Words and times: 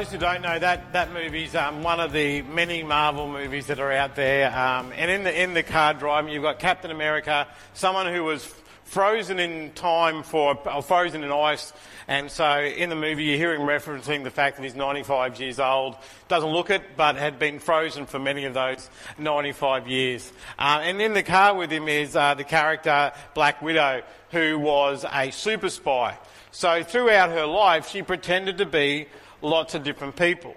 those 0.00 0.12
who 0.12 0.18
don't 0.18 0.40
know, 0.40 0.58
that 0.58 0.94
that 0.94 1.12
movie's 1.12 1.54
um, 1.54 1.82
one 1.82 2.00
of 2.00 2.10
the 2.10 2.40
many 2.40 2.82
Marvel 2.82 3.28
movies 3.28 3.66
that 3.66 3.78
are 3.78 3.92
out 3.92 4.16
there. 4.16 4.50
Um, 4.50 4.94
and 4.96 5.10
in 5.10 5.24
the 5.24 5.42
in 5.42 5.52
the 5.52 5.62
car 5.62 5.92
driving, 5.92 6.32
you've 6.32 6.42
got 6.42 6.58
Captain 6.58 6.90
America, 6.90 7.46
someone 7.74 8.10
who 8.10 8.24
was 8.24 8.42
frozen 8.84 9.38
in 9.38 9.72
time 9.72 10.22
for, 10.22 10.56
or 10.66 10.80
frozen 10.80 11.22
in 11.22 11.30
ice. 11.30 11.74
And 12.08 12.30
so 12.30 12.60
in 12.60 12.88
the 12.88 12.96
movie, 12.96 13.24
you 13.24 13.36
hear 13.36 13.52
him 13.52 13.60
referencing 13.60 14.24
the 14.24 14.30
fact 14.30 14.56
that 14.56 14.62
he's 14.62 14.74
95 14.74 15.38
years 15.38 15.60
old. 15.60 15.96
Doesn't 16.28 16.50
look 16.50 16.70
it, 16.70 16.96
but 16.96 17.16
had 17.16 17.38
been 17.38 17.58
frozen 17.58 18.06
for 18.06 18.18
many 18.18 18.46
of 18.46 18.54
those 18.54 18.88
95 19.18 19.86
years. 19.86 20.32
Uh, 20.58 20.80
and 20.82 21.02
in 21.02 21.12
the 21.12 21.22
car 21.22 21.54
with 21.54 21.70
him 21.70 21.88
is 21.88 22.16
uh, 22.16 22.32
the 22.32 22.44
character 22.44 23.12
Black 23.34 23.60
Widow, 23.60 24.02
who 24.30 24.58
was 24.58 25.04
a 25.12 25.30
super 25.30 25.68
spy. 25.68 26.16
So 26.52 26.82
throughout 26.82 27.28
her 27.30 27.44
life, 27.44 27.90
she 27.90 28.00
pretended 28.00 28.58
to 28.58 28.66
be 28.66 29.06
lots 29.42 29.74
of 29.74 29.82
different 29.82 30.16
people. 30.16 30.54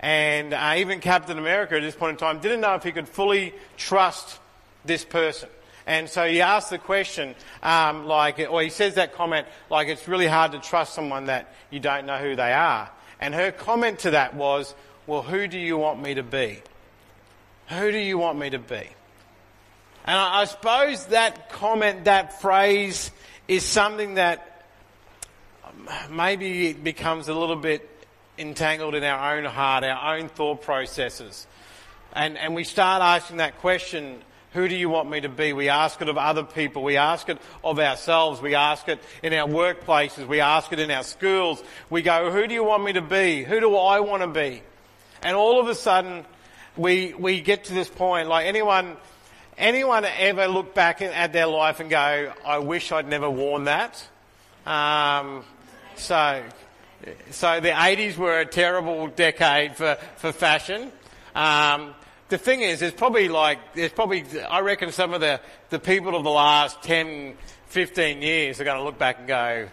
And 0.00 0.52
uh, 0.52 0.74
even 0.78 1.00
Captain 1.00 1.38
America 1.38 1.76
at 1.76 1.82
this 1.82 1.94
point 1.94 2.12
in 2.12 2.16
time 2.16 2.40
didn't 2.40 2.60
know 2.60 2.74
if 2.74 2.82
he 2.82 2.92
could 2.92 3.08
fully 3.08 3.54
trust 3.76 4.40
this 4.84 5.04
person. 5.04 5.48
And 5.86 6.08
so 6.08 6.26
he 6.26 6.40
asks 6.40 6.70
the 6.70 6.78
question, 6.78 7.34
um, 7.62 8.06
like, 8.06 8.38
or 8.38 8.62
he 8.62 8.70
says 8.70 8.94
that 8.94 9.14
comment, 9.14 9.46
like, 9.70 9.88
it's 9.88 10.06
really 10.06 10.26
hard 10.26 10.52
to 10.52 10.58
trust 10.58 10.94
someone 10.94 11.26
that 11.26 11.52
you 11.70 11.80
don't 11.80 12.06
know 12.06 12.18
who 12.18 12.36
they 12.36 12.52
are. 12.52 12.90
And 13.20 13.34
her 13.34 13.52
comment 13.52 14.00
to 14.00 14.12
that 14.12 14.34
was, 14.34 14.74
well, 15.06 15.22
who 15.22 15.48
do 15.48 15.58
you 15.58 15.76
want 15.76 16.00
me 16.00 16.14
to 16.14 16.22
be? 16.22 16.60
Who 17.68 17.90
do 17.90 17.98
you 17.98 18.18
want 18.18 18.38
me 18.38 18.50
to 18.50 18.58
be? 18.58 18.88
And 20.04 20.18
I, 20.18 20.40
I 20.40 20.44
suppose 20.44 21.06
that 21.06 21.50
comment, 21.50 22.04
that 22.04 22.40
phrase, 22.40 23.10
is 23.48 23.64
something 23.64 24.14
that 24.14 24.66
maybe 26.10 26.68
it 26.68 26.84
becomes 26.84 27.28
a 27.28 27.34
little 27.34 27.56
bit 27.56 27.88
entangled 28.38 28.94
in 28.94 29.04
our 29.04 29.36
own 29.36 29.44
heart, 29.44 29.84
our 29.84 30.16
own 30.16 30.28
thought 30.28 30.62
processes. 30.62 31.46
And, 32.12 32.36
and 32.36 32.54
we 32.54 32.64
start 32.64 33.02
asking 33.02 33.38
that 33.38 33.58
question, 33.58 34.22
who 34.52 34.68
do 34.68 34.74
you 34.74 34.90
want 34.90 35.08
me 35.08 35.20
to 35.22 35.30
be? 35.30 35.54
We 35.54 35.70
ask 35.70 36.00
it 36.02 36.08
of 36.08 36.18
other 36.18 36.42
people. 36.42 36.82
We 36.82 36.98
ask 36.98 37.28
it 37.28 37.38
of 37.64 37.78
ourselves. 37.78 38.42
We 38.42 38.54
ask 38.54 38.86
it 38.88 38.98
in 39.22 39.32
our 39.32 39.48
workplaces. 39.48 40.28
We 40.28 40.40
ask 40.40 40.72
it 40.72 40.78
in 40.78 40.90
our 40.90 41.04
schools. 41.04 41.62
We 41.88 42.02
go, 42.02 42.30
who 42.30 42.46
do 42.46 42.52
you 42.52 42.64
want 42.64 42.84
me 42.84 42.92
to 42.92 43.00
be? 43.00 43.44
Who 43.44 43.60
do 43.60 43.74
I 43.76 44.00
want 44.00 44.22
to 44.22 44.28
be? 44.28 44.62
And 45.22 45.36
all 45.36 45.58
of 45.58 45.68
a 45.68 45.74
sudden, 45.74 46.26
we, 46.76 47.14
we 47.14 47.40
get 47.40 47.64
to 47.64 47.74
this 47.74 47.88
point, 47.88 48.28
like 48.28 48.46
anyone, 48.46 48.96
anyone 49.56 50.04
ever 50.04 50.48
look 50.48 50.74
back 50.74 51.00
at 51.00 51.32
their 51.32 51.46
life 51.46 51.80
and 51.80 51.88
go, 51.88 52.32
I 52.44 52.58
wish 52.58 52.92
I'd 52.92 53.08
never 53.08 53.30
worn 53.30 53.64
that? 53.64 54.06
Um, 54.66 55.44
so, 55.96 56.42
so 57.30 57.60
the 57.60 57.70
80s 57.70 58.16
were 58.16 58.40
a 58.40 58.46
terrible 58.46 59.08
decade 59.08 59.76
for, 59.76 59.96
for 60.16 60.32
fashion. 60.32 60.92
Um, 61.34 61.94
the 62.28 62.38
thing 62.38 62.62
is, 62.62 62.80
there's 62.80 62.92
probably 62.92 63.28
like, 63.28 63.74
there's 63.74 63.92
probably, 63.92 64.24
I 64.48 64.60
reckon 64.60 64.92
some 64.92 65.12
of 65.12 65.20
the, 65.20 65.40
the 65.70 65.78
people 65.78 66.16
of 66.16 66.24
the 66.24 66.30
last 66.30 66.82
10, 66.82 67.36
15 67.66 68.22
years 68.22 68.60
are 68.60 68.64
going 68.64 68.78
to 68.78 68.84
look 68.84 68.98
back 68.98 69.18
and 69.18 69.28
go, 69.28 69.68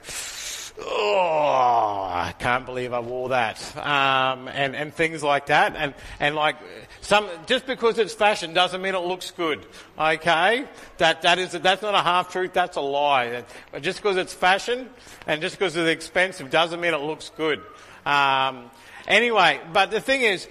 oh, 0.81 2.09
I 2.11 2.33
can't 2.39 2.65
believe 2.65 2.93
I 2.93 2.99
wore 2.99 3.29
that, 3.29 3.59
um, 3.77 4.47
and 4.47 4.75
and 4.75 4.93
things 4.93 5.23
like 5.23 5.47
that, 5.47 5.75
and 5.75 5.93
and 6.19 6.35
like 6.35 6.57
some 7.01 7.27
just 7.45 7.65
because 7.65 7.97
it's 7.97 8.13
fashion 8.13 8.53
doesn't 8.53 8.81
mean 8.81 8.95
it 8.95 8.99
looks 8.99 9.31
good. 9.31 9.65
Okay, 9.97 10.65
that 10.97 11.21
that 11.23 11.39
is 11.39 11.51
that's 11.51 11.81
not 11.81 11.95
a 11.95 12.01
half 12.01 12.31
truth. 12.31 12.53
That's 12.53 12.77
a 12.77 12.81
lie. 12.81 13.43
Just 13.81 13.99
because 14.01 14.17
it's 14.17 14.33
fashion 14.33 14.89
and 15.27 15.41
just 15.41 15.57
because 15.57 15.75
it's 15.75 15.89
expensive 15.89 16.49
doesn't 16.49 16.79
mean 16.79 16.93
it 16.93 17.01
looks 17.01 17.31
good. 17.35 17.61
Um, 18.05 18.71
anyway, 19.07 19.59
but 19.73 19.91
the 19.91 20.01
thing 20.01 20.21
is, 20.21 20.47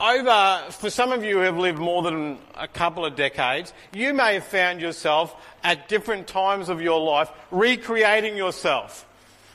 over, 0.00 0.64
for 0.70 0.90
some 0.90 1.12
of 1.12 1.24
you 1.24 1.36
who 1.36 1.40
have 1.40 1.58
lived 1.58 1.78
more 1.78 2.02
than 2.02 2.38
a 2.56 2.66
couple 2.66 3.04
of 3.04 3.16
decades, 3.16 3.72
you 3.92 4.14
may 4.14 4.34
have 4.34 4.44
found 4.44 4.80
yourself 4.80 5.34
at 5.62 5.88
different 5.88 6.26
times 6.26 6.68
of 6.68 6.80
your 6.80 7.00
life 7.00 7.30
recreating 7.50 8.36
yourself. 8.36 9.06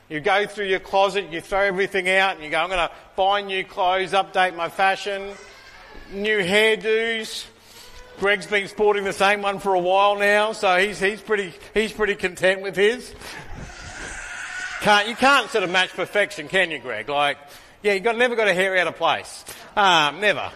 You 0.08 0.20
go 0.20 0.46
through 0.46 0.66
your 0.66 0.80
closet, 0.80 1.32
you 1.32 1.42
throw 1.42 1.62
everything 1.62 2.08
out, 2.10 2.36
and 2.36 2.44
you 2.44 2.52
go, 2.52 2.60
I'm 2.60 2.70
going 2.70 2.88
to 2.88 2.92
buy 3.16 3.42
new 3.42 3.64
clothes, 3.64 4.12
update 4.12 4.56
my 4.56 4.70
fashion, 4.70 5.32
new 6.14 6.40
hairdos. 6.40 7.46
Greg's 8.20 8.46
been 8.46 8.68
sporting 8.68 9.04
the 9.04 9.14
same 9.14 9.42
one 9.42 9.60
for 9.60 9.74
a 9.74 9.80
while 9.80 10.16
now, 10.18 10.52
so 10.52 10.78
he's, 10.78 11.00
he's, 11.00 11.22
pretty, 11.22 11.54
he's 11.74 11.92
pretty 11.92 12.14
content 12.14 12.62
with 12.62 12.76
his. 12.76 13.16
Can't, 14.82 15.08
you 15.08 15.16
can't 15.16 15.50
sort 15.50 15.64
of 15.64 15.72
match 15.72 15.90
perfection, 15.90 16.48
can 16.48 16.70
you, 16.70 16.78
Greg? 16.78 17.10
Like, 17.10 17.38
yeah, 17.82 17.94
you've 17.94 18.04
got, 18.04 18.16
never 18.16 18.36
got 18.36 18.48
a 18.48 18.54
hair 18.54 18.78
out 18.78 18.86
of 18.86 18.96
place. 18.96 19.44
Um, 19.76 20.20
never. 20.20 20.52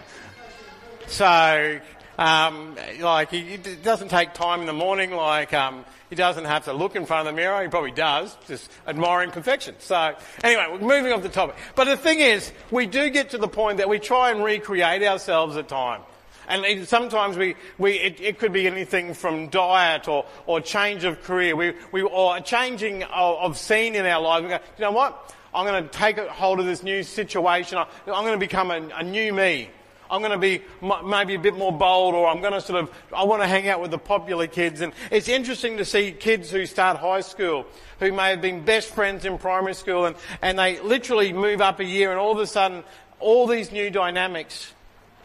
So, 1.08 1.80
um, 2.20 2.76
like, 3.00 3.30
he, 3.30 3.54
it 3.54 3.82
doesn't 3.82 4.08
take 4.08 4.34
time 4.34 4.60
in 4.60 4.66
the 4.66 4.74
morning. 4.74 5.10
Like, 5.10 5.54
um, 5.54 5.86
he 6.10 6.16
doesn't 6.16 6.44
have 6.44 6.66
to 6.66 6.74
look 6.74 6.94
in 6.94 7.06
front 7.06 7.26
of 7.26 7.34
the 7.34 7.36
mirror. 7.36 7.62
He 7.62 7.68
probably 7.68 7.92
does, 7.92 8.36
just 8.46 8.70
admiring 8.86 9.30
perfection. 9.30 9.74
So, 9.78 10.14
anyway, 10.44 10.66
we're 10.70 10.86
moving 10.86 11.12
off 11.12 11.22
the 11.22 11.30
topic. 11.30 11.56
But 11.74 11.86
the 11.86 11.96
thing 11.96 12.20
is, 12.20 12.52
we 12.70 12.86
do 12.86 13.08
get 13.08 13.30
to 13.30 13.38
the 13.38 13.48
point 13.48 13.78
that 13.78 13.88
we 13.88 13.98
try 13.98 14.32
and 14.32 14.44
recreate 14.44 15.02
ourselves 15.02 15.56
at 15.56 15.68
times. 15.68 16.04
And 16.46 16.86
sometimes 16.86 17.38
we, 17.38 17.54
we 17.78 17.92
it, 17.92 18.20
it, 18.20 18.38
could 18.38 18.52
be 18.52 18.66
anything 18.66 19.14
from 19.14 19.48
diet 19.48 20.06
or, 20.06 20.26
or 20.46 20.60
change 20.60 21.04
of 21.04 21.22
career, 21.22 21.56
we, 21.56 21.74
we, 21.90 22.02
or 22.02 22.36
a 22.36 22.40
changing 22.42 23.04
of, 23.04 23.36
of 23.38 23.56
scene 23.56 23.94
in 23.94 24.04
our 24.04 24.20
lives. 24.20 24.42
We 24.42 24.48
go, 24.50 24.58
you 24.76 24.84
know 24.84 24.90
what? 24.90 25.34
I'm 25.54 25.64
going 25.64 25.82
to 25.82 25.88
take 25.88 26.18
hold 26.18 26.60
of 26.60 26.66
this 26.66 26.82
new 26.82 27.02
situation. 27.02 27.78
I'm 27.78 27.86
going 28.06 28.32
to 28.32 28.38
become 28.38 28.70
a, 28.70 28.88
a 28.96 29.02
new 29.02 29.32
me. 29.32 29.70
I'm 30.10 30.20
going 30.20 30.32
to 30.32 30.38
be 30.38 30.62
maybe 31.04 31.36
a 31.36 31.38
bit 31.38 31.56
more 31.56 31.72
bold 31.72 32.14
or 32.14 32.26
I'm 32.26 32.40
going 32.40 32.52
to 32.52 32.60
sort 32.60 32.82
of, 32.82 32.90
I 33.14 33.22
want 33.22 33.42
to 33.42 33.48
hang 33.48 33.68
out 33.68 33.80
with 33.80 33.92
the 33.92 33.98
popular 33.98 34.48
kids. 34.48 34.80
And 34.80 34.92
it's 35.10 35.28
interesting 35.28 35.76
to 35.76 35.84
see 35.84 36.10
kids 36.10 36.50
who 36.50 36.66
start 36.66 36.96
high 36.96 37.20
school 37.20 37.64
who 38.00 38.10
may 38.12 38.30
have 38.30 38.40
been 38.40 38.64
best 38.64 38.88
friends 38.88 39.24
in 39.24 39.38
primary 39.38 39.74
school 39.74 40.06
and, 40.06 40.16
and 40.42 40.58
they 40.58 40.80
literally 40.80 41.32
move 41.32 41.60
up 41.60 41.78
a 41.78 41.84
year 41.84 42.10
and 42.10 42.18
all 42.18 42.32
of 42.32 42.38
a 42.38 42.46
sudden 42.46 42.82
all 43.20 43.46
these 43.46 43.70
new 43.70 43.88
dynamics 43.90 44.72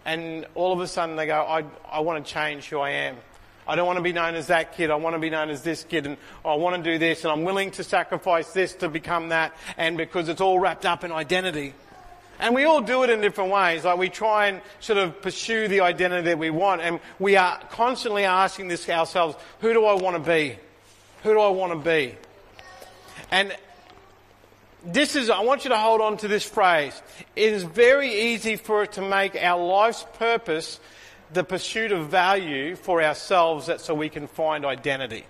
and 0.05 0.45
all 0.53 0.71
of 0.71 0.79
a 0.79 0.87
sudden 0.87 1.15
they 1.15 1.25
go, 1.25 1.41
I, 1.41 1.63
I 1.89 2.01
want 2.01 2.23
to 2.23 2.31
change 2.31 2.69
who 2.69 2.79
I 2.79 2.91
am. 2.91 3.17
I 3.67 3.75
don't 3.75 3.87
want 3.87 3.97
to 3.97 4.03
be 4.03 4.13
known 4.13 4.35
as 4.35 4.47
that 4.47 4.77
kid. 4.77 4.91
I 4.91 4.95
want 4.95 5.15
to 5.15 5.19
be 5.19 5.31
known 5.31 5.49
as 5.49 5.63
this 5.63 5.83
kid 5.83 6.05
and 6.05 6.17
I 6.43 6.53
want 6.53 6.75
to 6.75 6.91
do 6.91 6.99
this 6.99 7.23
and 7.23 7.31
I'm 7.31 7.43
willing 7.43 7.71
to 7.71 7.83
sacrifice 7.83 8.53
this 8.53 8.75
to 8.75 8.89
become 8.89 9.29
that 9.29 9.55
and 9.77 9.97
because 9.97 10.29
it's 10.29 10.41
all 10.41 10.59
wrapped 10.59 10.85
up 10.85 11.03
in 11.03 11.11
identity. 11.11 11.73
And 12.39 12.53
we 12.53 12.65
all 12.65 12.81
do 12.81 13.03
it 13.03 13.09
in 13.09 13.21
different 13.21 13.51
ways. 13.51 13.85
Like 13.85 13.97
we 13.97 14.09
try 14.09 14.47
and 14.47 14.61
sort 14.79 14.99
of 14.99 15.21
pursue 15.21 15.67
the 15.67 15.81
identity 15.81 16.23
that 16.23 16.39
we 16.39 16.49
want 16.49 16.81
and 16.81 16.99
we 17.19 17.35
are 17.35 17.59
constantly 17.71 18.25
asking 18.25 18.67
this 18.67 18.89
ourselves, 18.89 19.37
who 19.59 19.73
do 19.73 19.85
I 19.85 19.93
want 19.93 20.15
to 20.15 20.31
be? 20.31 20.57
Who 21.23 21.33
do 21.33 21.39
I 21.39 21.49
want 21.49 21.73
to 21.73 21.79
be? 21.79 22.15
And 23.31 23.55
this 24.85 25.15
is, 25.15 25.29
I 25.29 25.41
want 25.41 25.63
you 25.63 25.69
to 25.69 25.77
hold 25.77 26.01
on 26.01 26.17
to 26.17 26.27
this 26.27 26.43
phrase. 26.43 27.01
It 27.35 27.53
is 27.53 27.63
very 27.63 28.13
easy 28.33 28.55
for 28.55 28.83
it 28.83 28.93
to 28.93 29.01
make 29.01 29.35
our 29.35 29.63
life's 29.63 30.05
purpose 30.19 30.79
the 31.33 31.43
pursuit 31.43 31.91
of 31.91 32.09
value 32.09 32.75
for 32.75 33.01
ourselves 33.01 33.67
that 33.67 33.81
so 33.81 33.95
we 33.95 34.09
can 34.09 34.27
find 34.27 34.65
identity. 34.65 35.25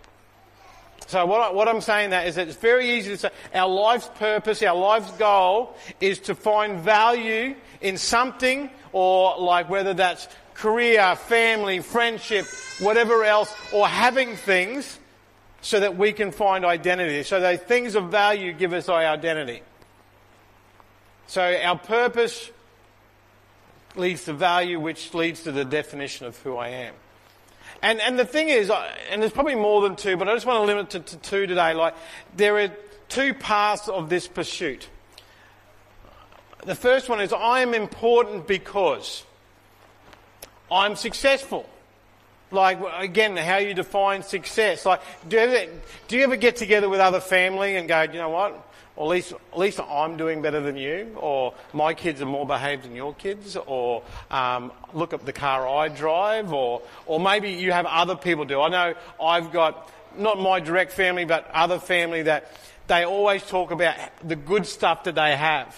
So 1.08 1.26
what, 1.26 1.42
I, 1.42 1.52
what 1.52 1.68
I'm 1.68 1.82
saying 1.82 2.10
that 2.12 2.28
is 2.28 2.36
that 2.36 2.48
it's 2.48 2.58
very 2.58 2.98
easy 2.98 3.12
to 3.12 3.18
say 3.18 3.30
our 3.54 3.70
life's 3.70 4.10
purpose, 4.16 4.64
our 4.64 4.76
life's 4.76 5.12
goal 5.12 5.76
is 6.00 6.20
to 6.22 6.36
find 6.36 6.80
value 6.80 7.56
in 7.82 7.98
something 7.98 8.70
or 8.92 9.38
like 9.38 9.70
whether 9.70 9.94
that's 9.94 10.28
career, 10.56 11.16
family, 11.16 11.80
friendship, 11.82 12.46
whatever 12.80 13.24
else, 13.24 13.54
or 13.72 13.88
having 13.88 14.36
things 14.36 15.00
so 15.62 15.80
that 15.80 15.98
we 15.98 16.14
can 16.14 16.32
find 16.32 16.66
identity. 16.66 17.24
So 17.24 17.40
that 17.40 17.68
things 17.68 17.96
of 17.96 18.10
value 18.10 18.54
give 18.54 18.74
us 18.74 18.90
our 18.90 19.04
identity. 19.04 19.62
So 21.28 21.42
our 21.42 21.78
purpose 21.78 22.52
leads 23.96 24.26
to 24.26 24.34
value, 24.34 24.80
which 24.80 25.14
leads 25.14 25.44
to 25.44 25.52
the 25.52 25.66
definition 25.66 26.26
of 26.26 26.38
who 26.40 26.56
I 26.58 26.70
am. 26.70 26.94
And, 27.86 28.02
and 28.02 28.18
the 28.18 28.26
thing 28.26 28.50
is, 28.50 28.72
uh, 28.72 28.92
and 29.12 29.22
there's 29.22 29.32
probably 29.32 29.54
more 29.54 29.80
than 29.84 29.96
two, 29.96 30.18
but 30.18 30.28
I 30.28 30.34
just 30.34 30.48
want 30.48 30.58
to 30.58 30.64
limit 30.64 30.96
it 30.96 31.06
to 31.06 31.18
two 31.18 31.46
today. 31.46 31.76
Like, 31.76 31.94
there 32.36 32.58
are 32.58 32.72
two 33.10 33.36
paths 33.36 33.88
of 33.88 34.10
this 34.10 34.28
pursuit. 34.28 34.90
The 36.66 36.74
first 36.74 37.10
one 37.10 37.22
is 37.22 37.32
I 37.32 37.60
am 37.60 37.76
important 37.76 38.48
because 38.48 39.24
I'm 40.72 40.96
successful. 40.96 41.70
Like, 42.50 42.80
again, 42.98 43.38
how 43.38 43.58
you 43.58 43.76
define 43.76 44.24
success. 44.24 44.84
Like, 44.84 45.02
do 45.28 45.36
you, 45.36 45.44
ever, 45.44 45.72
do 46.08 46.18
you 46.18 46.24
ever 46.24 46.38
get 46.38 46.56
together 46.56 46.90
with 46.90 47.00
other 47.00 47.20
family 47.20 47.76
and 47.76 47.88
go, 47.88 48.02
you 48.02 48.14
know 48.14 48.30
what? 48.30 48.68
Or 48.96 49.08
at 49.08 49.10
least, 49.10 49.34
at 49.34 49.60
least 49.60 49.80
I'm 49.80 50.16
doing 50.16 50.42
better 50.42 50.62
than 50.62 50.78
you, 50.78 51.16
or 51.18 51.54
my 51.74 51.94
kids 51.94 52.22
are 52.22 52.26
more 52.26 52.46
behaved 52.46 52.84
than 52.84 52.96
your 52.96 53.14
kids, 53.14 53.58
or 53.58 54.04
um, 54.32 54.72
look 54.94 55.14
at 55.14 55.26
the 55.26 55.34
car 55.34 55.68
I 55.68 55.90
drive, 55.90 56.54
or, 56.54 56.82
or 57.06 57.20
maybe 57.20 57.52
you 57.52 57.74
have 57.74 57.86
other 57.86 58.16
people 58.16 58.46
do. 58.46 58.62
I 58.62 58.70
know 58.70 58.94
I've 59.22 59.52
got, 59.52 59.92
not 60.18 60.40
my 60.40 60.62
direct 60.62 60.94
family, 60.94 61.26
but 61.26 61.50
other 61.54 61.80
family 61.80 62.24
that 62.24 62.52
they 62.88 63.04
always 63.04 63.44
talk 63.44 63.72
about 63.72 63.96
the 64.26 64.36
good 64.36 64.66
stuff 64.66 65.04
that 65.06 65.16
they 65.16 65.36
have. 65.36 65.76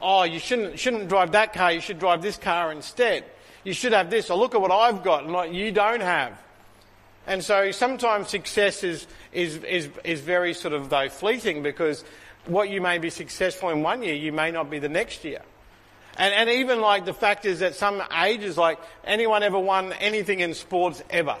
oh, 0.00 0.22
you 0.22 0.38
shouldn't, 0.38 0.78
shouldn't 0.78 1.08
drive 1.08 1.32
that 1.32 1.52
car, 1.52 1.72
you 1.72 1.80
should 1.80 1.98
drive 1.98 2.22
this 2.22 2.36
car 2.36 2.70
instead. 2.70 3.24
You 3.64 3.72
should 3.72 3.92
have 3.92 4.10
this, 4.10 4.30
or 4.30 4.38
look 4.38 4.54
at 4.54 4.60
what 4.60 4.70
I've 4.70 5.02
got 5.02 5.24
and 5.24 5.32
what 5.32 5.52
you 5.52 5.72
don't 5.72 6.00
have. 6.00 6.38
And 7.26 7.44
so 7.44 7.72
sometimes 7.72 8.28
success 8.28 8.82
is, 8.82 9.06
is, 9.32 9.56
is, 9.64 9.90
is 10.02 10.20
very 10.20 10.54
sort 10.54 10.72
of 10.72 10.88
though 10.88 11.10
fleeting 11.10 11.62
because 11.62 12.02
what 12.48 12.70
you 12.70 12.80
may 12.80 12.98
be 12.98 13.10
successful 13.10 13.70
in 13.70 13.82
one 13.82 14.02
year, 14.02 14.14
you 14.14 14.32
may 14.32 14.50
not 14.50 14.70
be 14.70 14.78
the 14.78 14.88
next 14.88 15.24
year. 15.24 15.42
And, 16.16 16.34
and 16.34 16.50
even 16.50 16.80
like 16.80 17.04
the 17.04 17.14
fact 17.14 17.44
is 17.44 17.60
that 17.60 17.74
some 17.74 18.02
ages, 18.22 18.58
like 18.58 18.78
anyone 19.04 19.42
ever 19.42 19.58
won 19.58 19.92
anything 19.94 20.40
in 20.40 20.54
sports 20.54 21.02
ever? 21.10 21.36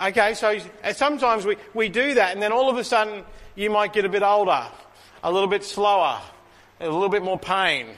Okay, 0.00 0.34
so 0.34 0.58
sometimes 0.92 1.44
we, 1.44 1.56
we 1.74 1.88
do 1.88 2.14
that 2.14 2.32
and 2.32 2.40
then 2.40 2.52
all 2.52 2.70
of 2.70 2.76
a 2.76 2.84
sudden 2.84 3.24
you 3.54 3.68
might 3.68 3.92
get 3.92 4.04
a 4.04 4.08
bit 4.08 4.22
older, 4.22 4.66
a 5.22 5.32
little 5.32 5.48
bit 5.48 5.64
slower, 5.64 6.20
a 6.78 6.84
little 6.84 7.08
bit 7.08 7.22
more 7.22 7.38
pain. 7.38 7.88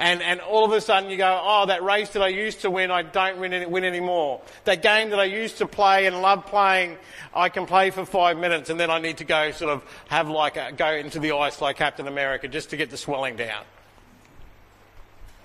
And, 0.00 0.22
and 0.22 0.40
all 0.40 0.64
of 0.64 0.72
a 0.72 0.80
sudden 0.80 1.10
you 1.10 1.18
go, 1.18 1.40
oh, 1.44 1.66
that 1.66 1.82
race 1.82 2.08
that 2.14 2.22
I 2.22 2.28
used 2.28 2.62
to 2.62 2.70
win, 2.70 2.90
I 2.90 3.02
don't 3.02 3.38
win, 3.38 3.52
any, 3.52 3.66
win 3.66 3.84
anymore. 3.84 4.40
That 4.64 4.80
game 4.80 5.10
that 5.10 5.20
I 5.20 5.24
used 5.24 5.58
to 5.58 5.66
play 5.66 6.06
and 6.06 6.22
love 6.22 6.46
playing, 6.46 6.96
I 7.34 7.50
can 7.50 7.66
play 7.66 7.90
for 7.90 8.06
five 8.06 8.38
minutes 8.38 8.70
and 8.70 8.80
then 8.80 8.88
I 8.88 8.98
need 8.98 9.18
to 9.18 9.24
go 9.24 9.50
sort 9.50 9.70
of 9.70 9.84
have 10.08 10.30
like 10.30 10.56
a, 10.56 10.72
go 10.72 10.90
into 10.90 11.18
the 11.18 11.32
ice 11.32 11.60
like 11.60 11.76
Captain 11.76 12.08
America 12.08 12.48
just 12.48 12.70
to 12.70 12.78
get 12.78 12.88
the 12.88 12.96
swelling 12.96 13.36
down. 13.36 13.62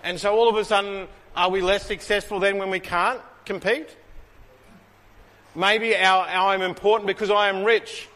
And 0.05 0.17
so 0.21 0.33
all 0.33 0.47
of 0.47 0.55
a 0.55 0.63
sudden, 0.63 1.09
are 1.35 1.49
we 1.49 1.59
less 1.61 1.85
successful 1.85 2.39
then 2.39 2.57
when 2.57 2.69
we 2.69 2.79
can't 2.79 3.19
compete? 3.43 3.89
Maybe 5.53 5.97
our, 5.97 6.25
our 6.27 6.53
I'm 6.53 6.61
important 6.61 7.07
because 7.07 7.29
I 7.29 7.49
am 7.49 7.65
rich. 7.65 8.07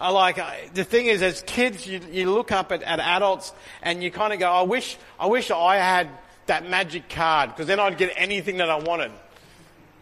I 0.00 0.10
like 0.10 0.38
uh, 0.38 0.50
the 0.74 0.84
thing 0.84 1.06
is, 1.06 1.22
as 1.22 1.42
kids, 1.42 1.86
you, 1.86 2.00
you 2.10 2.30
look 2.30 2.50
up 2.50 2.72
at, 2.72 2.82
at 2.82 2.98
adults 2.98 3.52
and 3.82 4.02
you 4.02 4.10
kind 4.10 4.32
of 4.32 4.38
go, 4.38 4.50
"I 4.50 4.62
wish, 4.62 4.96
I 5.18 5.26
wish 5.26 5.50
I 5.50 5.76
had 5.76 6.08
that 6.46 6.68
magic 6.68 7.08
card 7.08 7.50
because 7.50 7.66
then 7.66 7.78
I'd 7.78 7.98
get 7.98 8.12
anything 8.16 8.58
that 8.58 8.70
I 8.70 8.78
wanted." 8.78 9.12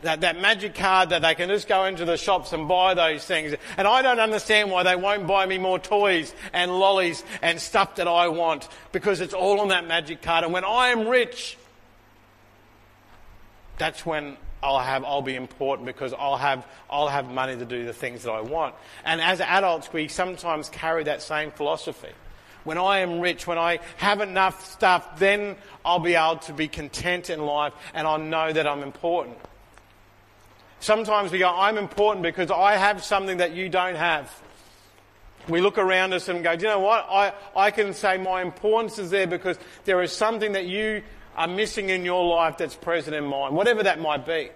That, 0.02 0.22
that 0.22 0.40
magic 0.40 0.74
card 0.74 1.10
that 1.10 1.20
they 1.20 1.34
can 1.34 1.50
just 1.50 1.68
go 1.68 1.84
into 1.84 2.06
the 2.06 2.16
shops 2.16 2.54
and 2.54 2.66
buy 2.66 2.94
those 2.94 3.22
things. 3.22 3.54
And 3.76 3.86
I 3.86 4.00
don't 4.00 4.18
understand 4.18 4.70
why 4.70 4.82
they 4.82 4.96
won't 4.96 5.26
buy 5.26 5.44
me 5.44 5.58
more 5.58 5.78
toys 5.78 6.34
and 6.54 6.70
lollies 6.78 7.22
and 7.42 7.60
stuff 7.60 7.96
that 7.96 8.08
I 8.08 8.28
want 8.28 8.66
because 8.92 9.20
it's 9.20 9.34
all 9.34 9.60
on 9.60 9.68
that 9.68 9.86
magic 9.86 10.22
card. 10.22 10.44
And 10.44 10.54
when 10.54 10.64
I 10.64 10.88
am 10.88 11.06
rich, 11.06 11.58
that's 13.76 14.06
when 14.06 14.38
I'll 14.62 14.78
have, 14.78 15.04
I'll 15.04 15.22
be 15.22 15.36
important 15.36 15.86
because 15.86 16.12
I'll 16.12 16.36
have, 16.36 16.66
I'll 16.90 17.08
have 17.08 17.30
money 17.30 17.56
to 17.56 17.64
do 17.64 17.86
the 17.86 17.92
things 17.92 18.24
that 18.24 18.30
I 18.30 18.40
want. 18.40 18.74
And 19.04 19.20
as 19.20 19.40
adults, 19.40 19.92
we 19.92 20.08
sometimes 20.08 20.68
carry 20.68 21.04
that 21.04 21.22
same 21.22 21.50
philosophy. 21.50 22.10
When 22.64 22.76
I 22.76 22.98
am 22.98 23.20
rich, 23.20 23.46
when 23.46 23.56
I 23.56 23.78
have 23.96 24.20
enough 24.20 24.66
stuff, 24.66 25.18
then 25.18 25.56
I'll 25.84 25.98
be 25.98 26.14
able 26.14 26.36
to 26.40 26.52
be 26.52 26.68
content 26.68 27.30
in 27.30 27.40
life 27.40 27.72
and 27.94 28.06
I'll 28.06 28.18
know 28.18 28.52
that 28.52 28.66
I'm 28.66 28.82
important. 28.82 29.38
Sometimes 30.80 31.32
we 31.32 31.38
go, 31.38 31.48
I'm 31.48 31.78
important 31.78 32.22
because 32.22 32.50
I 32.50 32.76
have 32.76 33.02
something 33.02 33.38
that 33.38 33.52
you 33.52 33.68
don't 33.68 33.96
have. 33.96 34.34
We 35.48 35.60
look 35.62 35.78
around 35.78 36.12
us 36.12 36.28
and 36.28 36.44
go, 36.44 36.54
do 36.54 36.62
you 36.62 36.68
know 36.68 36.80
what? 36.80 37.06
I, 37.10 37.32
I 37.56 37.70
can 37.70 37.94
say 37.94 38.18
my 38.18 38.42
importance 38.42 38.98
is 38.98 39.10
there 39.10 39.26
because 39.26 39.58
there 39.84 40.02
is 40.02 40.12
something 40.12 40.52
that 40.52 40.66
you 40.66 41.02
are 41.36 41.48
missing 41.48 41.90
in 41.90 42.04
your 42.04 42.24
life 42.24 42.58
that's 42.58 42.74
present 42.74 43.14
in 43.14 43.24
mine, 43.24 43.54
whatever 43.54 43.82
that 43.82 44.00
might 44.00 44.26
be. 44.26 44.50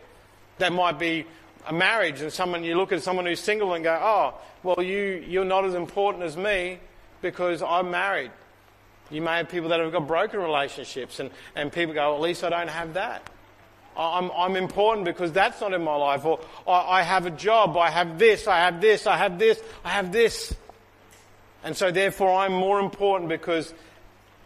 That 0.59 0.73
might 0.73 0.99
be 0.99 1.27
a 1.67 1.73
marriage 1.73 2.21
and 2.21 2.33
someone 2.33 2.63
you 2.63 2.77
look 2.77 2.93
at 2.93 3.03
someone 3.03 3.27
who's 3.27 3.41
single 3.41 3.75
and 3.75 3.83
go, 3.83 3.99
oh, 4.01 4.35
well, 4.63 4.85
you, 4.85 5.25
you're 5.27 5.45
not 5.45 5.65
as 5.65 5.75
important 5.75 6.25
as 6.25 6.37
me 6.37 6.79
because 7.23 7.63
I'm 7.63 7.91
married. 7.91 8.31
You 9.11 9.23
may 9.23 9.39
have 9.39 9.49
people 9.49 9.69
that 9.71 9.81
have 9.81 9.93
got 9.93 10.07
broken 10.07 10.41
relationships 10.41 11.21
and, 11.21 11.31
and 11.55 11.73
people 11.73 11.95
go, 11.95 12.15
at 12.15 12.21
least 12.21 12.45
I 12.45 12.51
don't 12.51 12.69
have 12.69 12.95
that. 12.95 13.29
I'm, 13.97 14.31
I'm 14.37 14.57
important 14.57 15.05
because 15.05 15.33
that's 15.33 15.61
not 15.61 15.73
in 15.73 15.83
my 15.83 15.95
life. 15.95 16.25
Or 16.25 16.41
I, 16.67 16.99
I 16.99 17.03
have 17.03 17.27
a 17.27 17.31
job, 17.31 17.77
I 17.77 17.91
have 17.91 18.19
this, 18.19 18.47
I 18.47 18.59
have 18.59 18.81
this, 18.81 19.07
I 19.07 19.17
have 19.17 19.39
this, 19.39 19.61
I 19.85 19.91
have 19.91 20.13
this. 20.13 20.55
And 21.63 21.77
so 21.77 21.91
therefore 21.91 22.35
I'm 22.35 22.53
more 22.53 22.81
important 22.81 23.29
because 23.29 23.73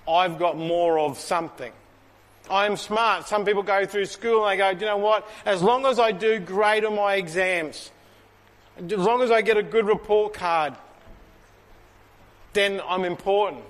I've 0.07 0.39
got 0.39 0.57
more 0.57 0.99
of 0.99 1.19
something. 1.19 1.73
I'm 2.51 2.77
smart. 2.77 3.29
Some 3.29 3.45
people 3.45 3.63
go 3.63 3.87
through 3.87 4.07
school 4.07 4.47
and 4.47 4.53
they 4.53 4.63
go, 4.63 4.71
you 4.71 4.87
know 4.87 4.97
what? 4.97 5.29
As 5.45 5.63
long 5.63 5.87
as 5.87 5.99
I 5.99 6.13
do 6.13 6.39
great 6.39 6.85
on 6.85 6.95
my 6.95 7.15
exams, 7.15 7.91
as 8.79 8.93
long 8.93 9.23
as 9.23 9.31
I 9.31 9.43
get 9.43 9.57
a 9.57 9.63
good 9.63 9.87
report 9.87 10.35
card, 10.35 10.75
then 12.53 12.81
I'm 12.87 13.05
important. 13.05 13.65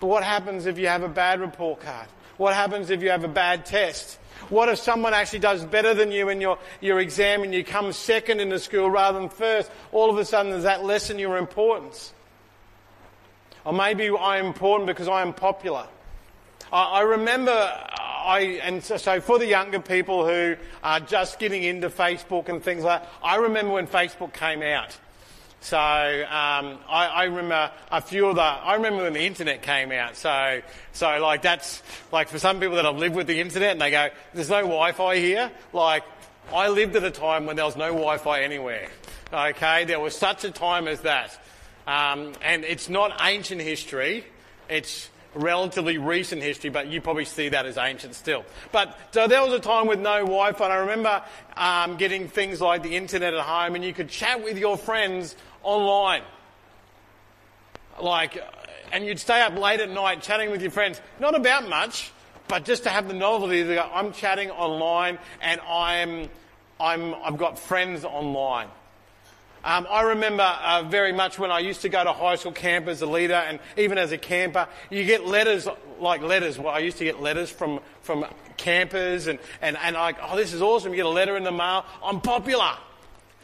But 0.00 0.06
what 0.06 0.24
happens 0.24 0.66
if 0.66 0.78
you 0.78 0.88
have 0.88 1.02
a 1.02 1.08
bad 1.08 1.40
report 1.40 1.80
card? 1.80 2.08
What 2.36 2.54
happens 2.54 2.90
if 2.90 3.02
you 3.02 3.10
have 3.10 3.24
a 3.24 3.28
bad 3.28 3.66
test? 3.66 4.18
What 4.48 4.68
if 4.68 4.78
someone 4.78 5.14
actually 5.14 5.38
does 5.38 5.64
better 5.64 5.94
than 5.94 6.10
you 6.10 6.28
in 6.28 6.40
your, 6.40 6.58
your 6.80 7.00
exam 7.00 7.42
and 7.42 7.54
you 7.54 7.64
come 7.64 7.92
second 7.92 8.40
in 8.40 8.48
the 8.48 8.58
school 8.58 8.90
rather 8.90 9.18
than 9.18 9.28
first? 9.28 9.70
All 9.92 10.10
of 10.10 10.18
a 10.18 10.24
sudden, 10.24 10.52
does 10.52 10.64
that 10.64 10.84
lessen 10.84 11.18
your 11.18 11.38
importance? 11.38 12.12
Or 13.64 13.72
maybe 13.72 14.10
I'm 14.10 14.46
important 14.46 14.86
because 14.86 15.08
I 15.08 15.22
am 15.22 15.32
popular. 15.32 15.86
I 16.78 17.02
remember, 17.02 17.52
I, 17.52 18.60
and 18.62 18.82
so, 18.82 18.96
so, 18.96 19.20
for 19.20 19.38
the 19.38 19.46
younger 19.46 19.80
people 19.80 20.26
who 20.26 20.56
are 20.82 21.00
just 21.00 21.38
getting 21.38 21.62
into 21.62 21.88
Facebook 21.88 22.48
and 22.48 22.62
things 22.62 22.82
like 22.82 23.02
that, 23.02 23.10
I 23.22 23.36
remember 23.36 23.74
when 23.74 23.86
Facebook 23.86 24.32
came 24.32 24.62
out. 24.62 24.96
So 25.60 25.78
um, 25.78 26.78
I, 26.90 27.06
I, 27.10 27.24
remember 27.24 27.70
a 27.90 28.02
few 28.02 28.26
of 28.26 28.34
the. 28.36 28.42
I 28.42 28.74
remember 28.74 29.04
when 29.04 29.14
the 29.14 29.24
internet 29.24 29.62
came 29.62 29.92
out. 29.92 30.14
So 30.14 30.60
so 30.92 31.18
like 31.22 31.40
that's 31.40 31.82
like 32.12 32.28
for 32.28 32.38
some 32.38 32.60
people 32.60 32.76
that 32.76 32.84
have 32.84 32.98
lived 32.98 33.14
with 33.14 33.26
the 33.26 33.40
internet 33.40 33.70
and 33.70 33.80
they 33.80 33.90
go, 33.90 34.08
"There's 34.34 34.50
no 34.50 34.60
Wi-Fi 34.60 35.16
here." 35.16 35.50
Like 35.72 36.04
I 36.52 36.68
lived 36.68 36.96
at 36.96 37.04
a 37.04 37.10
time 37.10 37.46
when 37.46 37.56
there 37.56 37.64
was 37.64 37.76
no 37.76 37.92
Wi-Fi 37.92 38.42
anywhere. 38.42 38.90
Okay, 39.32 39.86
there 39.86 40.00
was 40.00 40.14
such 40.14 40.44
a 40.44 40.50
time 40.50 40.86
as 40.86 41.00
that, 41.00 41.42
um, 41.86 42.34
and 42.42 42.62
it's 42.62 42.90
not 42.90 43.18
ancient 43.22 43.62
history. 43.62 44.26
It's 44.68 45.08
relatively 45.34 45.98
recent 45.98 46.42
history, 46.42 46.70
but 46.70 46.88
you 46.88 47.00
probably 47.00 47.24
see 47.24 47.48
that 47.50 47.66
as 47.66 47.76
ancient 47.76 48.14
still. 48.14 48.44
But 48.72 48.98
so 49.10 49.26
there 49.26 49.42
was 49.42 49.52
a 49.52 49.58
time 49.58 49.86
with 49.86 50.00
no 50.00 50.20
Wi-Fi. 50.20 50.64
And 50.64 50.72
I 50.72 50.76
remember 50.76 51.22
um, 51.56 51.96
getting 51.96 52.28
things 52.28 52.60
like 52.60 52.82
the 52.82 52.96
internet 52.96 53.34
at 53.34 53.40
home, 53.40 53.74
and 53.74 53.84
you 53.84 53.92
could 53.92 54.08
chat 54.08 54.42
with 54.42 54.58
your 54.58 54.76
friends 54.76 55.36
online. 55.62 56.22
Like, 58.00 58.42
and 58.92 59.04
you'd 59.04 59.20
stay 59.20 59.40
up 59.40 59.56
late 59.56 59.80
at 59.80 59.90
night 59.90 60.22
chatting 60.22 60.50
with 60.50 60.62
your 60.62 60.70
friends, 60.70 61.00
not 61.20 61.34
about 61.34 61.68
much, 61.68 62.12
but 62.48 62.64
just 62.64 62.84
to 62.84 62.90
have 62.90 63.08
the 63.08 63.14
novelty 63.14 63.62
that 63.62 63.90
I'm 63.92 64.12
chatting 64.12 64.50
online 64.50 65.18
and 65.40 65.60
I'm, 65.60 66.28
I'm, 66.78 67.14
I've 67.14 67.38
got 67.38 67.58
friends 67.58 68.04
online. 68.04 68.68
Um, 69.64 69.86
I 69.90 70.02
remember 70.02 70.42
uh, 70.42 70.82
very 70.86 71.12
much 71.12 71.38
when 71.38 71.50
I 71.50 71.60
used 71.60 71.80
to 71.82 71.88
go 71.88 72.04
to 72.04 72.12
high 72.12 72.36
school 72.36 72.52
camp 72.52 72.86
as 72.86 73.00
a 73.00 73.06
leader 73.06 73.32
and 73.32 73.58
even 73.78 73.96
as 73.96 74.12
a 74.12 74.18
camper, 74.18 74.68
you 74.90 75.04
get 75.06 75.26
letters 75.26 75.66
like 75.98 76.20
letters. 76.20 76.58
Well, 76.58 76.74
I 76.74 76.80
used 76.80 76.98
to 76.98 77.04
get 77.04 77.22
letters 77.22 77.48
from, 77.48 77.80
from 78.02 78.26
campers 78.58 79.26
and, 79.26 79.38
and, 79.62 79.78
and 79.78 79.96
like, 79.96 80.16
oh, 80.22 80.36
this 80.36 80.52
is 80.52 80.60
awesome. 80.60 80.90
You 80.90 80.96
get 80.96 81.06
a 81.06 81.08
letter 81.08 81.38
in 81.38 81.44
the 81.44 81.50
mail. 81.50 81.86
I'm 82.04 82.20
popular. 82.20 82.74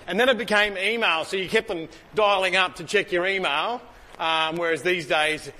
And 0.07 0.21
then 0.21 0.29
it 0.29 0.37
became 0.37 0.77
email, 0.77 1.25
so 1.25 1.39
you 1.39 1.49
kept 1.49 1.69
them 1.69 1.89
dialing 2.15 2.55
up 2.55 2.77
to 2.77 2.85
check 2.85 3.13
your 3.13 3.27
email. 3.27 3.81
Um, 4.19 4.57
whereas 4.57 4.83
these 4.83 5.07
days, 5.07 5.51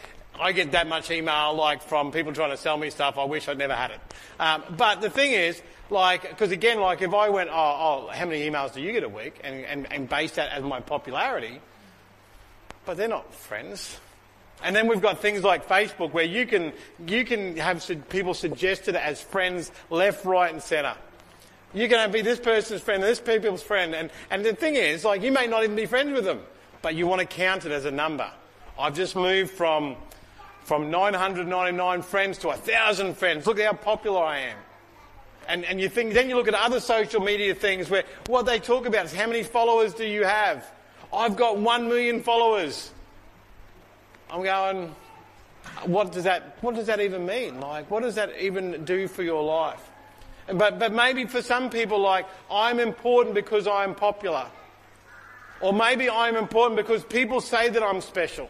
I 0.41 0.53
get 0.53 0.73
that 0.73 0.87
much 0.87 1.11
email 1.11 1.55
like 1.55 1.83
from 1.83 2.13
people 2.13 2.33
trying 2.33 2.51
to 2.51 2.57
sell 2.57 2.77
me 2.77 2.91
stuff. 2.91 3.19
I 3.19 3.25
wish 3.25 3.49
I'd 3.49 3.59
never 3.59 3.75
had 3.75 3.91
it. 3.91 4.01
Um, 4.39 4.63
but 4.77 5.01
the 5.01 5.11
thing 5.11 5.33
is, 5.33 5.61
like, 5.91 6.29
because 6.29 6.51
again, 6.51 6.81
like 6.81 7.03
if 7.03 7.13
I 7.13 7.29
went, 7.29 7.51
oh, 7.51 7.55
oh, 8.07 8.11
how 8.13 8.25
many 8.25 8.49
emails 8.49 8.73
do 8.73 8.81
you 8.81 8.93
get 8.93 9.03
a 9.03 9.09
week, 9.09 9.41
and, 9.45 9.65
and, 9.65 9.93
and 9.93 10.09
base 10.09 10.33
that 10.33 10.51
as 10.53 10.63
my 10.63 10.81
popularity, 10.81 11.61
but 12.87 12.97
they're 12.97 13.09
not 13.09 13.35
friends. 13.35 13.99
And 14.63 14.77
then 14.77 14.89
we've 14.89 15.01
got 15.01 15.21
things 15.21 15.43
like 15.43 15.69
Facebook 15.69 16.13
where 16.13 16.25
you 16.25 16.47
can, 16.47 16.73
you 17.07 17.25
can 17.25 17.57
have 17.57 17.85
people 18.09 18.35
suggested 18.35 18.95
as 18.95 19.21
friends 19.21 19.73
left, 19.89 20.25
right, 20.25 20.53
and 20.53 20.63
centre. 20.63 20.97
You 21.73 21.89
can 21.89 22.11
be 22.13 22.21
this 22.21 22.39
person's 22.39 22.81
friend, 22.81 23.03
this 23.03 23.21
people's 23.21 23.63
friend, 23.63 23.95
and, 23.95 24.11
and 24.31 24.45
the 24.45 24.55
thing 24.55 24.75
is, 24.75 25.05
like, 25.05 25.23
you 25.23 25.33
may 25.33 25.47
not 25.47 25.65
even 25.65 25.77
be 25.77 25.87
friends 25.87 26.13
with 26.13 26.25
them, 26.25 26.41
but 26.83 26.95
you 26.95 27.07
want 27.07 27.21
to 27.21 27.27
count 27.27 27.65
it 27.65 27.73
as 27.73 27.85
a 27.85 27.91
number. 27.91 28.31
I've 28.79 28.95
just 28.95 29.17
moved 29.17 29.51
from, 29.51 29.97
from 30.63 30.91
999 30.91 32.03
friends 32.03 32.39
to 32.39 32.49
1,000 32.49 33.17
friends. 33.17 33.47
Look 33.47 33.61
how 33.61 33.73
popular 33.73 34.23
I 34.23 34.39
am. 34.41 34.59
And, 35.49 35.65
and 35.65 35.81
you 35.81 35.89
think, 35.89 36.15
then 36.15 36.29
you 36.29 36.37
look 36.37 36.49
at 36.49 36.55
other 36.55 36.79
social 36.79 37.21
media 37.21 37.55
things 37.55 37.91
where 37.91 38.05
what 38.27 38.47
they 38.47 38.59
talk 38.61 38.87
about 38.87 39.07
is 39.07 39.13
how 39.13 39.27
many 39.27 39.43
followers 39.43 39.95
do 39.95 40.05
you 40.05 40.25
have? 40.25 40.65
I've 41.13 41.37
got 41.37 41.59
one 41.59 41.89
million 41.89 42.23
followers. 42.23 42.93
I'm 44.31 44.45
going, 44.45 44.95
what 45.85 46.13
does 46.13 46.25
that, 46.25 46.57
what 46.61 46.77
does 46.77 46.87
that 46.87 47.01
even 47.01 47.27
mean? 47.27 47.61
Like, 47.61 47.91
what 47.91 48.03
does 48.03 48.15
that 48.15 48.39
even 48.39 48.85
do 48.85 49.09
for 49.09 49.23
your 49.23 49.43
life? 49.43 49.91
But, 50.55 50.79
but 50.79 50.93
maybe 50.93 51.25
for 51.25 51.43
some 51.43 51.71
people, 51.71 51.99
like, 52.01 52.27
I'm 52.51 52.79
important 52.81 53.35
because 53.35 53.67
I'm 53.67 53.95
popular. 53.95 54.47
Or 55.61 55.73
maybe 55.73 56.09
I'm 56.09 56.37
important 56.37 56.77
because 56.77 57.05
people 57.05 57.41
say 57.41 57.69
that 57.69 57.83
I'm 57.83 58.01
special. 58.01 58.49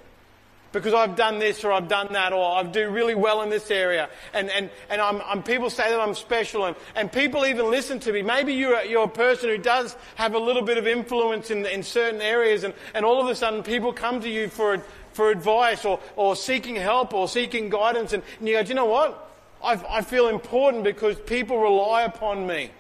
Because 0.73 0.95
I've 0.95 1.17
done 1.17 1.39
this 1.39 1.65
or 1.65 1.73
I've 1.73 1.89
done 1.89 2.13
that 2.13 2.33
or 2.33 2.57
I 2.57 2.63
do 2.63 2.91
really 2.91 3.15
well 3.15 3.43
in 3.43 3.51
this 3.51 3.71
area. 3.71 4.09
And, 4.33 4.49
and, 4.51 4.71
and 4.89 5.01
I'm, 5.01 5.21
I'm, 5.23 5.43
people 5.43 5.69
say 5.69 5.91
that 5.91 5.99
I'm 5.99 6.15
special 6.15 6.67
and, 6.67 6.77
and 6.95 7.11
people 7.11 7.45
even 7.47 7.71
listen 7.71 7.99
to 8.01 8.13
me. 8.13 8.23
Maybe 8.23 8.55
you're, 8.55 8.79
a, 8.79 8.87
you're 8.87 9.05
a 9.05 9.09
person 9.09 9.49
who 9.49 9.59
does 9.59 9.97
have 10.15 10.35
a 10.35 10.39
little 10.39 10.63
bit 10.63 10.79
of 10.79 10.87
influence 10.87 11.51
in, 11.51 11.67
in 11.67 11.83
certain 11.83 12.21
areas 12.21 12.65
and, 12.65 12.75
and 12.95 13.05
all 13.05 13.21
of 13.21 13.29
a 13.29 13.35
sudden 13.35 13.63
people 13.63 13.93
come 13.93 14.21
to 14.21 14.29
you 14.29 14.49
for, 14.49 14.81
for 15.13 15.31
advice 15.31 15.85
or, 15.85 15.99
or 16.15 16.37
seeking 16.37 16.77
help 16.77 17.15
or 17.15 17.27
seeking 17.27 17.69
guidance 17.69 18.13
and, 18.13 18.23
and 18.39 18.49
you 18.49 18.55
go, 18.55 18.63
do 18.63 18.69
you 18.69 18.75
know 18.75 18.85
what? 18.85 19.29
I, 19.63 19.83
I 19.89 20.03
feel 20.03 20.29
important 20.29 20.85
because 20.85 21.17
people 21.19 21.59
rely 21.59 22.03
upon 22.03 22.47
me. 22.47 22.71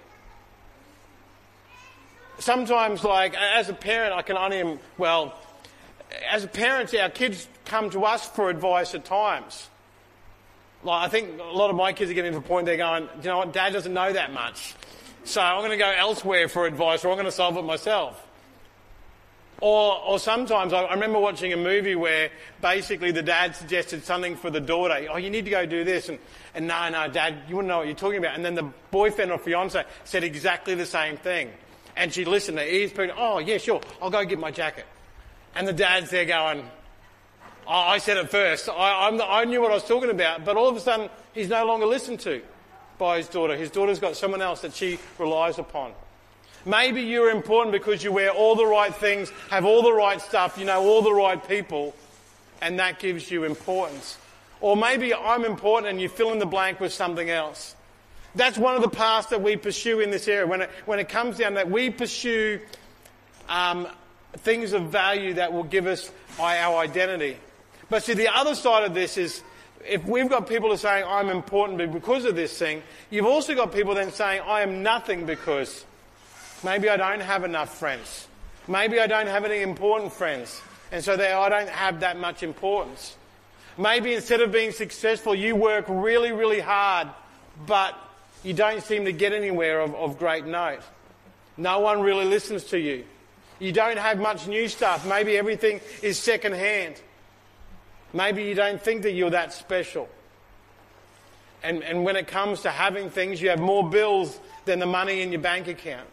Sometimes, 2.38 3.04
like, 3.04 3.34
as 3.34 3.68
a 3.68 3.74
parent, 3.74 4.14
I 4.14 4.22
can 4.22 4.38
only, 4.38 4.78
well, 4.96 5.34
as 6.30 6.46
parents, 6.46 6.94
our 6.94 7.10
kids 7.10 7.46
come 7.64 7.90
to 7.90 8.04
us 8.04 8.26
for 8.28 8.50
advice 8.50 8.94
at 8.94 9.04
times. 9.04 9.68
Like, 10.82 11.06
I 11.06 11.08
think 11.08 11.38
a 11.40 11.44
lot 11.44 11.70
of 11.70 11.76
my 11.76 11.92
kids 11.92 12.10
are 12.10 12.14
getting 12.14 12.32
to 12.32 12.38
the 12.38 12.46
point 12.46 12.66
they're 12.66 12.76
going, 12.76 13.08
you 13.22 13.28
know 13.28 13.38
what, 13.38 13.52
dad 13.52 13.72
doesn't 13.72 13.92
know 13.92 14.12
that 14.12 14.32
much. 14.32 14.74
So 15.24 15.40
I'm 15.40 15.60
going 15.60 15.70
to 15.70 15.76
go 15.76 15.90
elsewhere 15.90 16.48
for 16.48 16.66
advice 16.66 17.04
or 17.04 17.08
I'm 17.10 17.16
going 17.16 17.26
to 17.26 17.32
solve 17.32 17.56
it 17.56 17.64
myself. 17.64 18.26
Or, 19.60 20.00
or 20.02 20.18
sometimes 20.18 20.72
I, 20.72 20.90
remember 20.94 21.18
watching 21.18 21.52
a 21.52 21.56
movie 21.56 21.94
where 21.94 22.30
basically 22.62 23.12
the 23.12 23.22
dad 23.22 23.54
suggested 23.54 24.04
something 24.04 24.36
for 24.36 24.48
the 24.48 24.60
daughter. 24.60 25.06
Oh, 25.10 25.18
you 25.18 25.28
need 25.28 25.44
to 25.44 25.50
go 25.50 25.66
do 25.66 25.84
this. 25.84 26.08
And, 26.08 26.18
and 26.54 26.66
no, 26.66 26.88
no, 26.88 27.08
dad, 27.08 27.42
you 27.46 27.56
wouldn't 27.56 27.68
know 27.68 27.78
what 27.78 27.86
you're 27.86 27.94
talking 27.94 28.18
about. 28.18 28.36
And 28.36 28.44
then 28.44 28.54
the 28.54 28.72
boyfriend 28.90 29.30
or 29.30 29.38
fiance 29.38 29.84
said 30.04 30.24
exactly 30.24 30.74
the 30.74 30.86
same 30.86 31.18
thing. 31.18 31.50
And 31.94 32.10
she 32.10 32.24
listened, 32.24 32.56
her 32.58 32.64
ears. 32.64 32.92
Oh, 33.18 33.38
yeah, 33.38 33.58
sure. 33.58 33.82
I'll 34.00 34.08
go 34.08 34.24
get 34.24 34.38
my 34.38 34.50
jacket. 34.50 34.86
And 35.54 35.68
the 35.68 35.74
dad's 35.74 36.08
there 36.08 36.24
going, 36.24 36.64
I 37.72 37.98
said 37.98 38.16
it 38.16 38.30
first. 38.30 38.68
I, 38.68 39.10
the, 39.16 39.24
I 39.24 39.44
knew 39.44 39.60
what 39.60 39.70
I 39.70 39.74
was 39.74 39.84
talking 39.84 40.10
about. 40.10 40.44
But 40.44 40.56
all 40.56 40.68
of 40.68 40.76
a 40.76 40.80
sudden, 40.80 41.08
he's 41.32 41.48
no 41.48 41.64
longer 41.64 41.86
listened 41.86 42.20
to 42.20 42.42
by 42.98 43.18
his 43.18 43.28
daughter. 43.28 43.56
His 43.56 43.70
daughter's 43.70 44.00
got 44.00 44.16
someone 44.16 44.42
else 44.42 44.62
that 44.62 44.74
she 44.74 44.98
relies 45.18 45.58
upon. 45.58 45.92
Maybe 46.66 47.02
you're 47.02 47.30
important 47.30 47.72
because 47.72 48.02
you 48.02 48.12
wear 48.12 48.30
all 48.30 48.56
the 48.56 48.66
right 48.66 48.94
things, 48.94 49.30
have 49.50 49.64
all 49.64 49.82
the 49.82 49.92
right 49.92 50.20
stuff, 50.20 50.58
you 50.58 50.64
know 50.66 50.82
all 50.82 51.00
the 51.00 51.12
right 51.12 51.48
people, 51.48 51.94
and 52.60 52.78
that 52.80 52.98
gives 52.98 53.30
you 53.30 53.44
importance. 53.44 54.18
Or 54.60 54.76
maybe 54.76 55.14
I'm 55.14 55.44
important 55.44 55.90
and 55.90 56.00
you 56.00 56.08
fill 56.08 56.32
in 56.32 56.38
the 56.38 56.46
blank 56.46 56.80
with 56.80 56.92
something 56.92 57.30
else. 57.30 57.74
That's 58.34 58.58
one 58.58 58.76
of 58.76 58.82
the 58.82 58.90
paths 58.90 59.28
that 59.28 59.40
we 59.40 59.56
pursue 59.56 60.00
in 60.00 60.10
this 60.10 60.28
area. 60.28 60.46
When 60.46 60.62
it, 60.62 60.70
when 60.84 60.98
it 60.98 61.08
comes 61.08 61.38
down 61.38 61.54
that 61.54 61.70
we 61.70 61.88
pursue 61.88 62.60
um, 63.48 63.88
things 64.38 64.74
of 64.74 64.88
value 64.90 65.34
that 65.34 65.52
will 65.52 65.64
give 65.64 65.86
us 65.86 66.10
our 66.38 66.76
identity. 66.76 67.38
But 67.90 68.04
see, 68.04 68.14
the 68.14 68.28
other 68.28 68.54
side 68.54 68.84
of 68.84 68.94
this 68.94 69.18
is 69.18 69.42
if 69.86 70.04
we've 70.04 70.28
got 70.28 70.48
people 70.48 70.74
saying, 70.76 71.04
I'm 71.06 71.28
important 71.28 71.92
because 71.92 72.24
of 72.24 72.36
this 72.36 72.56
thing, 72.56 72.82
you've 73.10 73.26
also 73.26 73.54
got 73.54 73.72
people 73.72 73.94
then 73.94 74.12
saying, 74.12 74.42
I 74.46 74.62
am 74.62 74.82
nothing 74.82 75.26
because 75.26 75.84
maybe 76.62 76.88
I 76.88 76.96
don't 76.96 77.20
have 77.20 77.44
enough 77.44 77.76
friends. 77.78 78.28
Maybe 78.68 79.00
I 79.00 79.06
don't 79.06 79.26
have 79.26 79.44
any 79.44 79.62
important 79.62 80.12
friends. 80.12 80.60
And 80.92 81.02
so 81.02 81.16
they, 81.16 81.32
I 81.32 81.48
don't 81.48 81.68
have 81.68 82.00
that 82.00 82.18
much 82.18 82.42
importance. 82.42 83.16
Maybe 83.76 84.14
instead 84.14 84.40
of 84.40 84.52
being 84.52 84.72
successful, 84.72 85.34
you 85.34 85.56
work 85.56 85.86
really, 85.88 86.32
really 86.32 86.60
hard, 86.60 87.08
but 87.66 87.96
you 88.42 88.52
don't 88.52 88.82
seem 88.82 89.04
to 89.06 89.12
get 89.12 89.32
anywhere 89.32 89.80
of, 89.80 89.94
of 89.94 90.18
great 90.18 90.44
note. 90.44 90.80
No 91.56 91.80
one 91.80 92.00
really 92.00 92.24
listens 92.24 92.64
to 92.64 92.78
you. 92.78 93.04
You 93.58 93.72
don't 93.72 93.98
have 93.98 94.18
much 94.18 94.46
new 94.46 94.68
stuff. 94.68 95.06
Maybe 95.06 95.36
everything 95.36 95.80
is 96.02 96.18
second 96.18 96.54
hand. 96.54 97.00
Maybe 98.12 98.44
you 98.44 98.54
don't 98.54 98.80
think 98.80 99.02
that 99.02 99.12
you're 99.12 99.30
that 99.30 99.52
special. 99.52 100.08
And, 101.62 101.82
and 101.82 102.04
when 102.04 102.16
it 102.16 102.26
comes 102.26 102.62
to 102.62 102.70
having 102.70 103.10
things, 103.10 103.40
you 103.40 103.50
have 103.50 103.60
more 103.60 103.88
bills 103.88 104.38
than 104.64 104.78
the 104.78 104.86
money 104.86 105.20
in 105.20 105.30
your 105.32 105.40
bank 105.40 105.68
account. 105.68 106.08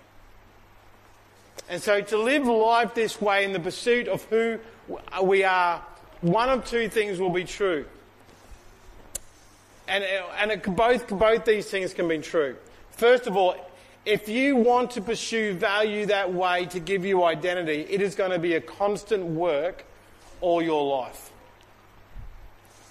And 1.70 1.82
so 1.82 2.02
to 2.02 2.18
live 2.18 2.46
life 2.46 2.94
this 2.94 3.20
way 3.20 3.44
in 3.44 3.54
the 3.54 3.60
pursuit 3.60 4.08
of 4.08 4.24
who 4.26 4.60
we 5.24 5.44
are, 5.44 5.84
one 6.22 6.50
of 6.50 6.66
two 6.66 6.90
things 6.90 7.20
will 7.20 7.30
be 7.30 7.44
true. 7.44 7.86
And, 9.88 10.04
and 10.04 10.52
it, 10.52 10.64
both, 10.64 11.08
both 11.08 11.46
these 11.46 11.70
things 11.70 11.94
can 11.94 12.08
be 12.08 12.20
true. 12.20 12.58
First 12.92 13.28
of 13.28 13.38
all, 13.38 13.56
if 14.06 14.30
you 14.30 14.56
want 14.56 14.92
to 14.92 15.02
pursue 15.02 15.54
value 15.54 16.06
that 16.08 16.34
way 16.34 16.66
to 16.68 16.80
give 16.80 17.06
you 17.06 17.24
identity, 17.24 17.86
it 17.90 18.02
is 18.02 18.16
going 18.16 18.32
to 18.32 18.40
be 18.40 18.56
a 18.56 18.62
constant 18.62 19.26
work 19.26 19.86
all 20.40 20.62
your 20.62 20.84
life. 20.84 21.32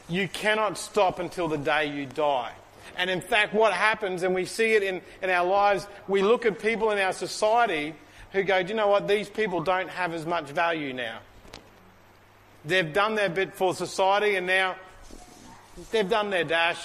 You 0.08 0.28
cannot 0.28 0.78
stop 0.78 1.18
until 1.18 1.48
the 1.48 1.58
day 1.58 1.86
you 1.86 2.06
die. 2.06 2.52
And 2.96 3.10
in 3.10 3.20
fact, 3.20 3.52
what 3.52 3.72
happens, 3.72 4.22
and 4.22 4.34
we 4.34 4.44
see 4.44 4.74
it 4.74 4.82
in, 4.82 5.02
in 5.22 5.30
our 5.30 5.46
lives, 5.46 5.86
we 6.08 6.22
look 6.22 6.46
at 6.46 6.58
people 6.58 6.90
in 6.90 6.98
our 6.98 7.12
society 7.12 7.94
who 8.32 8.42
go, 8.42 8.62
do 8.62 8.68
you 8.68 8.74
know 8.74 8.88
what? 8.88 9.08
These 9.08 9.28
people 9.28 9.60
don't 9.60 9.88
have 9.90 10.14
as 10.14 10.24
much 10.24 10.46
value 10.46 10.92
now. 10.92 11.18
They've 12.64 12.92
done 12.92 13.14
their 13.14 13.28
bit 13.28 13.54
for 13.54 13.74
society 13.74 14.36
and 14.36 14.46
now 14.46 14.76
they've 15.90 16.08
done 16.08 16.30
their 16.30 16.44
dash. 16.44 16.82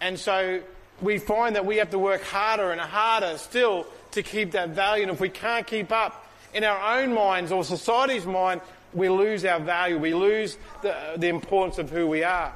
And 0.00 0.18
so 0.18 0.60
we 1.00 1.18
find 1.18 1.56
that 1.56 1.64
we 1.64 1.76
have 1.76 1.90
to 1.90 1.98
work 1.98 2.22
harder 2.22 2.72
and 2.72 2.80
harder 2.80 3.38
still 3.38 3.86
to 4.12 4.22
keep 4.22 4.52
that 4.52 4.70
value. 4.70 5.04
And 5.04 5.12
if 5.12 5.20
we 5.20 5.28
can't 5.28 5.66
keep 5.66 5.92
up 5.92 6.26
in 6.52 6.64
our 6.64 7.00
own 7.00 7.14
minds 7.14 7.52
or 7.52 7.64
society's 7.64 8.26
mind, 8.26 8.60
we 8.94 9.08
lose 9.08 9.44
our 9.44 9.60
value. 9.60 9.98
We 9.98 10.14
lose 10.14 10.56
the, 10.82 10.96
the 11.16 11.28
importance 11.28 11.78
of 11.78 11.90
who 11.90 12.06
we 12.06 12.22
are. 12.22 12.52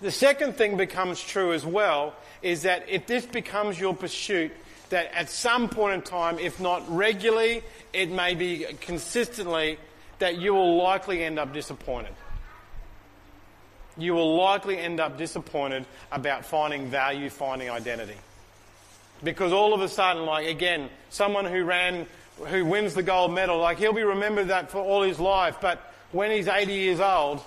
The 0.00 0.10
second 0.10 0.56
thing 0.56 0.76
becomes 0.76 1.20
true 1.20 1.52
as 1.52 1.64
well 1.64 2.14
is 2.42 2.62
that 2.62 2.88
if 2.88 3.06
this 3.06 3.24
becomes 3.24 3.80
your 3.80 3.94
pursuit, 3.94 4.52
that 4.90 5.12
at 5.14 5.30
some 5.30 5.68
point 5.68 5.94
in 5.94 6.02
time, 6.02 6.38
if 6.38 6.60
not 6.60 6.82
regularly, 6.94 7.62
it 7.92 8.10
may 8.10 8.34
be 8.34 8.66
consistently, 8.80 9.78
that 10.18 10.38
you 10.38 10.54
will 10.54 10.76
likely 10.76 11.24
end 11.24 11.38
up 11.38 11.52
disappointed 11.52 12.12
you 13.98 14.14
will 14.14 14.36
likely 14.36 14.78
end 14.78 15.00
up 15.00 15.16
disappointed 15.16 15.86
about 16.12 16.44
finding 16.44 16.88
value, 16.88 17.30
finding 17.30 17.70
identity. 17.70 18.16
Because 19.24 19.52
all 19.52 19.72
of 19.72 19.80
a 19.80 19.88
sudden, 19.88 20.26
like 20.26 20.46
again, 20.46 20.90
someone 21.08 21.46
who 21.46 21.64
ran, 21.64 22.06
who 22.44 22.64
wins 22.64 22.94
the 22.94 23.02
gold 23.02 23.32
medal, 23.32 23.58
like 23.58 23.78
he'll 23.78 23.92
be 23.92 24.02
remembered 24.02 24.48
that 24.48 24.70
for 24.70 24.78
all 24.78 25.02
his 25.02 25.18
life, 25.18 25.56
but 25.60 25.92
when 26.12 26.30
he's 26.30 26.48
80 26.48 26.72
years 26.72 27.00
old, 27.00 27.40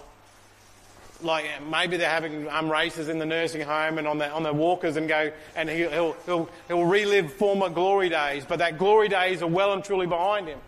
like 1.22 1.46
maybe 1.70 1.98
they're 1.98 2.10
having 2.10 2.50
um, 2.50 2.72
races 2.72 3.10
in 3.10 3.20
the 3.20 3.26
nursing 3.26 3.62
home 3.62 3.98
and 3.98 4.08
on 4.08 4.18
the 4.20 4.32
on 4.32 4.44
the 4.44 4.54
walkers 4.54 4.96
and 4.96 5.10
go 5.10 5.34
and 5.56 5.70
he'll, 5.70 6.14
he'll 6.26 6.50
he'll 6.68 6.86
relive 6.86 7.34
former 7.34 7.70
glory 7.70 8.10
days, 8.10 8.46
but 8.48 8.60
that 8.60 8.78
glory 8.78 9.10
days 9.10 9.42
are 9.42 9.48
well 9.48 9.74
and 9.74 9.84
truly 9.84 10.08
behind 10.08 10.48
him. 10.48 10.60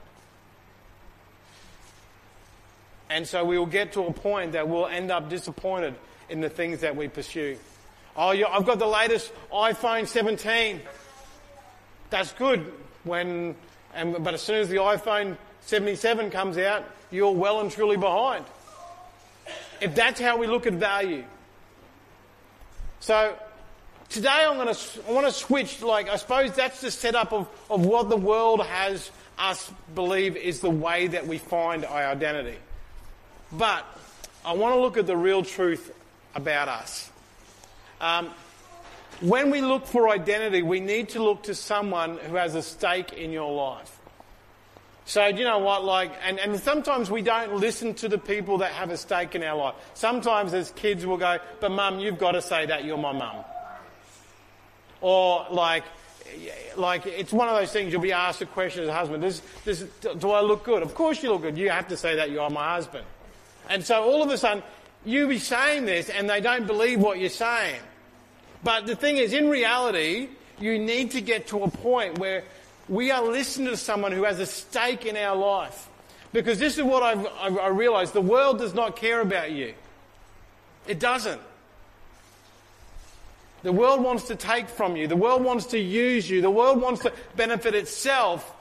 And 3.12 3.28
so 3.28 3.44
we 3.44 3.58
will 3.58 3.66
get 3.66 3.94
to 3.94 4.04
a 4.04 4.14
point 4.14 4.54
that 4.54 4.70
we'll 4.70 4.88
end 4.88 5.12
up 5.12 5.30
disappointed 5.30 5.96
in 6.30 6.40
the 6.40 6.50
things 6.50 6.80
that 6.80 6.96
we 6.96 7.10
pursue. 7.10 7.58
Oh, 8.16 8.32
yeah, 8.32 8.48
I've 8.48 8.66
got 8.66 8.80
the 8.80 8.88
latest 8.88 9.32
iPhone 9.52 10.08
17. 10.08 10.80
That's 12.10 12.32
good 12.32 12.72
when, 13.04 13.56
and, 13.94 14.24
but 14.24 14.34
as 14.34 14.42
soon 14.42 14.58
as 14.58 14.70
the 14.70 14.78
iPhone 14.78 15.38
77 15.62 16.32
comes 16.32 16.58
out, 16.58 16.84
you're 17.12 17.32
well 17.32 17.60
and 17.62 17.72
truly 17.72 17.98
behind. 17.98 18.46
If 19.80 19.96
that's 19.96 20.20
how 20.20 20.38
we 20.38 20.48
look 20.48 20.68
at 20.68 20.74
value. 20.74 21.26
So 23.00 23.36
today 24.10 24.30
I'm 24.30 24.58
going 24.58 24.74
to, 24.74 25.08
I 25.08 25.12
want 25.12 25.28
to 25.28 25.34
switch, 25.34 25.82
like, 25.82 26.10
I 26.10 26.16
suppose 26.18 26.54
that's 26.54 26.82
the 26.82 26.92
setup 26.92 27.34
of, 27.34 27.50
of 27.70 27.86
what 27.86 28.10
the 28.10 28.18
world 28.18 28.66
has 28.66 29.12
us 29.38 29.72
believe 29.96 30.38
is 30.38 30.60
the 30.60 30.70
way 30.70 31.08
that 31.08 31.26
we 31.26 31.38
find 31.38 31.84
our 31.84 32.04
identity. 32.04 32.58
But 33.52 33.86
I 34.46 34.54
want 34.54 34.76
to 34.76 34.80
look 34.80 34.98
at 34.98 35.08
the 35.08 35.18
real 35.18 35.44
truth 35.44 35.94
about 36.36 36.68
us. 36.68 37.10
Um, 38.00 38.30
when 39.22 39.52
we 39.52 39.62
look 39.62 39.86
for 39.86 40.10
identity, 40.10 40.62
we 40.62 40.80
need 40.80 41.10
to 41.10 41.24
look 41.24 41.44
to 41.44 41.56
someone 41.56 42.18
who 42.18 42.36
has 42.36 42.56
a 42.56 42.62
stake 42.62 43.14
in 43.14 43.32
your 43.32 43.52
life. 43.52 44.00
So, 45.06 45.26
you 45.28 45.44
know 45.44 45.60
what, 45.60 45.84
like, 45.84 46.12
and, 46.24 46.40
and 46.40 46.60
sometimes 46.60 47.10
we 47.10 47.22
don't 47.22 47.56
listen 47.56 47.94
to 47.96 48.08
the 48.08 48.18
people 48.18 48.60
that 48.60 48.72
have 48.72 48.92
a 48.92 48.98
stake 48.98 49.36
in 49.36 49.44
our 49.44 49.58
life. 49.58 49.76
Sometimes 49.94 50.54
as 50.54 50.72
kids 50.72 51.06
we'll 51.06 51.18
go, 51.18 51.38
but 51.60 51.72
mum, 51.72 52.00
you've 52.00 52.20
got 52.20 52.32
to 52.32 52.42
say 52.42 52.66
that, 52.68 52.86
you're 52.86 52.98
my 52.98 53.12
mum. 53.12 53.44
Or 55.02 55.46
like, 55.50 55.84
like, 56.76 57.06
it's 57.06 57.34
one 57.34 57.50
of 57.50 57.56
those 57.56 57.72
things 57.72 57.92
you'll 57.92 58.02
be 58.02 58.14
asked 58.14 58.42
a 58.42 58.46
question 58.46 58.84
as 58.84 58.90
a 58.90 58.94
husband, 58.94 59.24
does, 59.24 59.42
does, 59.66 59.84
do 60.18 60.32
I 60.32 60.42
look 60.42 60.64
good? 60.64 60.82
Of 60.82 60.96
course 60.96 61.22
you 61.22 61.32
look 61.32 61.42
good. 61.42 61.58
You 61.58 61.70
have 61.70 61.88
to 61.90 61.98
say 61.98 62.16
that 62.16 62.32
you 62.32 62.40
are 62.40 62.50
my 62.50 62.76
husband. 62.76 63.06
And 63.70 63.84
so 63.84 64.04
all 64.04 64.24
of 64.24 64.30
a 64.30 64.38
sudden, 64.38 64.64
you 65.04 65.28
be 65.28 65.40
saying 65.40 65.86
this 65.86 66.10
and 66.10 66.30
they 66.30 66.42
don't 66.42 66.68
believe 66.68 67.00
what 67.00 67.20
you're 67.20 67.30
saying. 67.30 67.82
But 68.64 68.86
the 68.86 68.96
thing 68.96 69.18
is, 69.18 69.34
in 69.34 69.50
reality, 69.50 70.30
you 70.60 70.78
need 70.78 71.12
to 71.12 71.22
get 71.22 71.48
to 71.48 71.64
a 71.64 71.70
point 71.70 72.20
where 72.20 72.44
we 72.88 73.12
are 73.12 73.24
listening 73.24 73.68
to 73.68 73.78
someone 73.78 74.12
who 74.12 74.24
has 74.24 74.40
a 74.40 74.46
stake 74.46 75.06
in 75.06 75.18
our 75.18 75.36
life. 75.36 75.88
Because 76.34 76.60
this 76.60 76.78
is 76.78 76.84
what 76.84 77.04
I've, 77.04 77.26
I, 77.26 77.48
I 77.48 77.68
realized 77.70 78.14
the 78.14 78.22
world 78.22 78.60
does 78.60 78.74
not 78.74 78.96
care 78.96 79.22
about 79.22 79.52
you. 79.52 79.74
It 80.88 81.00
doesn't. 81.00 81.42
The 83.64 83.72
world 83.72 84.02
wants 84.02 84.24
to 84.24 84.36
take 84.36 84.70
from 84.70 84.96
you. 84.96 85.08
The 85.08 85.16
world 85.16 85.44
wants 85.44 85.68
to 85.68 85.80
use 85.80 86.30
you. 86.30 86.42
The 86.42 86.50
world 86.50 86.82
wants 86.82 87.02
to 87.02 87.14
benefit 87.36 87.76
itself. 87.76 88.56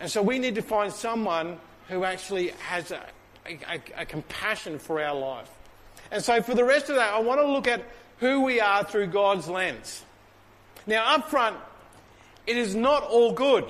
And 0.00 0.10
so 0.10 0.22
we 0.22 0.38
need 0.38 0.56
to 0.56 0.62
find 0.62 0.92
someone 0.92 1.58
who 1.88 2.04
actually 2.04 2.48
has 2.68 2.90
a, 2.90 3.02
a, 3.46 3.80
a, 3.96 4.04
compassion 4.04 4.78
for 4.78 5.00
our 5.00 5.14
life. 5.14 5.48
And 6.10 6.22
so 6.22 6.42
for 6.42 6.54
the 6.54 6.64
rest 6.64 6.90
of 6.90 6.96
that, 6.96 7.14
I 7.14 7.20
want 7.20 7.40
to 7.40 7.46
look 7.46 7.66
at 7.66 7.82
who 8.18 8.42
we 8.42 8.60
are 8.60 8.84
through 8.84 9.08
God's 9.08 9.48
lens. 9.48 10.02
Now, 10.86 11.16
up 11.16 11.30
front, 11.30 11.56
it 12.46 12.56
is 12.56 12.74
not 12.74 13.02
all 13.02 13.32
good. 13.32 13.64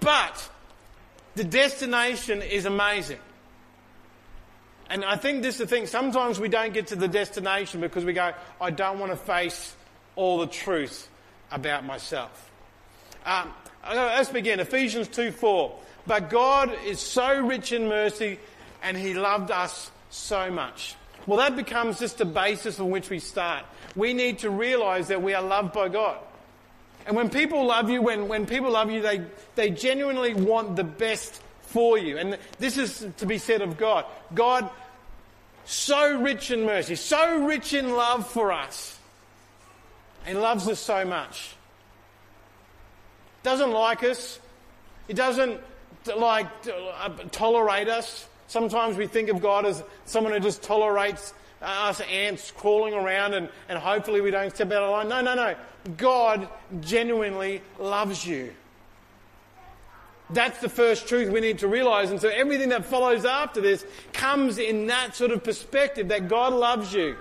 But 0.00 0.50
the 1.34 1.44
destination 1.44 2.42
is 2.42 2.64
amazing. 2.64 3.18
And 4.90 5.04
I 5.04 5.16
think 5.16 5.42
this 5.42 5.56
is 5.56 5.60
the 5.60 5.66
thing. 5.66 5.86
Sometimes 5.86 6.40
we 6.40 6.48
don't 6.48 6.72
get 6.72 6.88
to 6.88 6.96
the 6.96 7.08
destination 7.08 7.80
because 7.80 8.04
we 8.04 8.12
go, 8.12 8.32
I 8.60 8.70
don't 8.70 8.98
want 8.98 9.12
to 9.12 9.16
face 9.16 9.74
all 10.16 10.38
the 10.38 10.46
truth 10.46 11.08
about 11.50 11.84
myself. 11.84 12.50
Um, 13.26 13.52
let's 13.86 14.30
begin. 14.30 14.60
Ephesians 14.60 15.08
2 15.08 15.30
4. 15.30 15.78
But 16.06 16.30
God 16.30 16.74
is 16.86 17.00
so 17.00 17.38
rich 17.40 17.72
in 17.72 17.88
mercy 17.88 18.38
and 18.82 18.96
He 18.96 19.12
loved 19.12 19.50
us 19.50 19.90
so 20.08 20.50
much. 20.50 20.94
Well, 21.28 21.36
that 21.40 21.56
becomes 21.56 21.98
just 21.98 22.16
the 22.16 22.24
basis 22.24 22.80
on 22.80 22.88
which 22.88 23.10
we 23.10 23.18
start. 23.18 23.62
We 23.94 24.14
need 24.14 24.38
to 24.38 24.50
realize 24.50 25.08
that 25.08 25.22
we 25.22 25.34
are 25.34 25.42
loved 25.42 25.74
by 25.74 25.90
God. 25.90 26.16
And 27.06 27.14
when 27.14 27.28
people 27.28 27.66
love 27.66 27.90
you, 27.90 28.00
when, 28.00 28.28
when 28.28 28.46
people 28.46 28.70
love 28.70 28.90
you, 28.90 29.02
they, 29.02 29.26
they 29.54 29.68
genuinely 29.68 30.32
want 30.32 30.76
the 30.76 30.84
best 30.84 31.42
for 31.60 31.98
you. 31.98 32.16
And 32.16 32.38
this 32.58 32.78
is 32.78 33.06
to 33.18 33.26
be 33.26 33.36
said 33.36 33.60
of 33.60 33.76
God. 33.76 34.06
God, 34.34 34.70
so 35.66 36.18
rich 36.18 36.50
in 36.50 36.64
mercy, 36.64 36.94
so 36.94 37.44
rich 37.44 37.74
in 37.74 37.92
love 37.92 38.26
for 38.26 38.50
us, 38.50 38.98
and 40.24 40.40
loves 40.40 40.66
us 40.66 40.80
so 40.80 41.04
much. 41.04 41.54
Doesn't 43.42 43.72
like 43.72 44.02
us. 44.02 44.40
He 45.08 45.12
doesn't 45.12 45.60
like 46.16 46.48
tolerate 47.32 47.88
us. 47.88 48.26
Sometimes 48.48 48.96
we 48.96 49.06
think 49.06 49.28
of 49.28 49.40
God 49.40 49.64
as 49.64 49.84
someone 50.04 50.32
who 50.32 50.40
just 50.40 50.62
tolerates 50.62 51.32
uh, 51.62 51.66
us 51.66 52.00
ants 52.00 52.50
crawling 52.50 52.94
around 52.94 53.34
and, 53.34 53.48
and 53.68 53.78
hopefully 53.78 54.20
we 54.20 54.30
don't 54.30 54.54
step 54.54 54.72
out 54.72 54.82
of 54.82 54.90
line. 54.90 55.08
No, 55.08 55.20
no, 55.20 55.34
no. 55.34 55.54
God 55.96 56.48
genuinely 56.80 57.62
loves 57.78 58.26
you. 58.26 58.52
That's 60.30 60.60
the 60.60 60.68
first 60.68 61.08
truth 61.08 61.30
we 61.30 61.40
need 61.40 61.58
to 61.60 61.68
realize. 61.68 62.10
And 62.10 62.20
so 62.20 62.28
everything 62.28 62.68
that 62.70 62.84
follows 62.84 63.24
after 63.24 63.60
this 63.60 63.84
comes 64.12 64.58
in 64.58 64.86
that 64.88 65.14
sort 65.16 65.30
of 65.30 65.42
perspective 65.42 66.08
that 66.08 66.28
God 66.28 66.52
loves 66.52 66.92
you. 66.92 67.16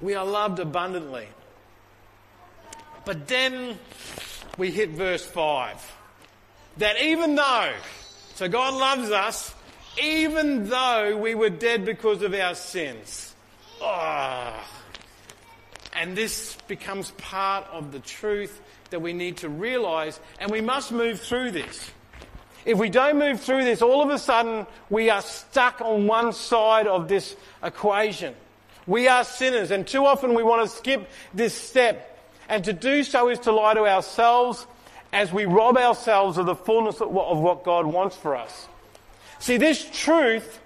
We 0.00 0.14
are 0.14 0.24
loved 0.24 0.60
abundantly. 0.60 1.28
But 3.04 3.26
then 3.26 3.78
we 4.56 4.70
hit 4.70 4.90
verse 4.90 5.24
5. 5.24 5.96
That 6.76 7.02
even 7.02 7.34
though, 7.34 7.72
so 8.38 8.46
God 8.46 8.74
loves 8.74 9.10
us, 9.10 9.52
even 10.00 10.68
though 10.68 11.18
we 11.18 11.34
were 11.34 11.50
dead 11.50 11.84
because 11.84 12.22
of 12.22 12.32
our 12.34 12.54
sins. 12.54 13.34
Oh. 13.80 14.64
And 15.92 16.16
this 16.16 16.56
becomes 16.68 17.10
part 17.18 17.66
of 17.72 17.90
the 17.90 17.98
truth 17.98 18.60
that 18.90 19.02
we 19.02 19.12
need 19.12 19.38
to 19.38 19.48
realize, 19.48 20.20
and 20.38 20.52
we 20.52 20.60
must 20.60 20.92
move 20.92 21.18
through 21.18 21.50
this. 21.50 21.90
If 22.64 22.78
we 22.78 22.90
don't 22.90 23.18
move 23.18 23.40
through 23.40 23.64
this, 23.64 23.82
all 23.82 24.04
of 24.04 24.10
a 24.10 24.20
sudden 24.20 24.68
we 24.88 25.10
are 25.10 25.22
stuck 25.22 25.80
on 25.80 26.06
one 26.06 26.32
side 26.32 26.86
of 26.86 27.08
this 27.08 27.34
equation. 27.60 28.36
We 28.86 29.08
are 29.08 29.24
sinners, 29.24 29.72
and 29.72 29.84
too 29.84 30.06
often 30.06 30.34
we 30.34 30.44
want 30.44 30.62
to 30.62 30.76
skip 30.76 31.10
this 31.34 31.54
step. 31.54 32.04
And 32.48 32.62
to 32.66 32.72
do 32.72 33.02
so 33.02 33.30
is 33.30 33.40
to 33.40 33.50
lie 33.50 33.74
to 33.74 33.84
ourselves 33.84 34.64
as 35.12 35.32
we 35.32 35.44
rob 35.46 35.76
ourselves 35.76 36.38
of 36.38 36.46
the 36.46 36.54
fullness 36.54 37.00
of 37.00 37.10
what 37.10 37.64
God 37.64 37.86
wants 37.86 38.16
for 38.16 38.36
us. 38.36 38.68
See, 39.38 39.56
this 39.56 39.88
truth, 39.92 40.60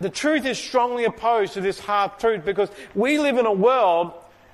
the 0.00 0.10
truth 0.10 0.46
is 0.46 0.58
strongly 0.58 1.04
opposed 1.04 1.54
to 1.54 1.60
this 1.60 1.78
half 1.80 2.18
truth 2.18 2.44
because 2.44 2.70
we 2.94 3.18
live 3.18 3.38
in 3.38 3.46
a 3.46 3.52
world 3.52 4.12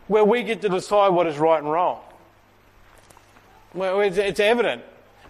where 0.08 0.24
we 0.24 0.42
get 0.42 0.62
to 0.62 0.68
decide 0.68 1.08
what 1.08 1.26
is 1.26 1.38
right 1.38 1.58
and 1.58 1.70
wrong. 1.70 2.00
Well, 3.72 4.00
it's, 4.00 4.18
it's 4.18 4.40
evident. 4.40 4.82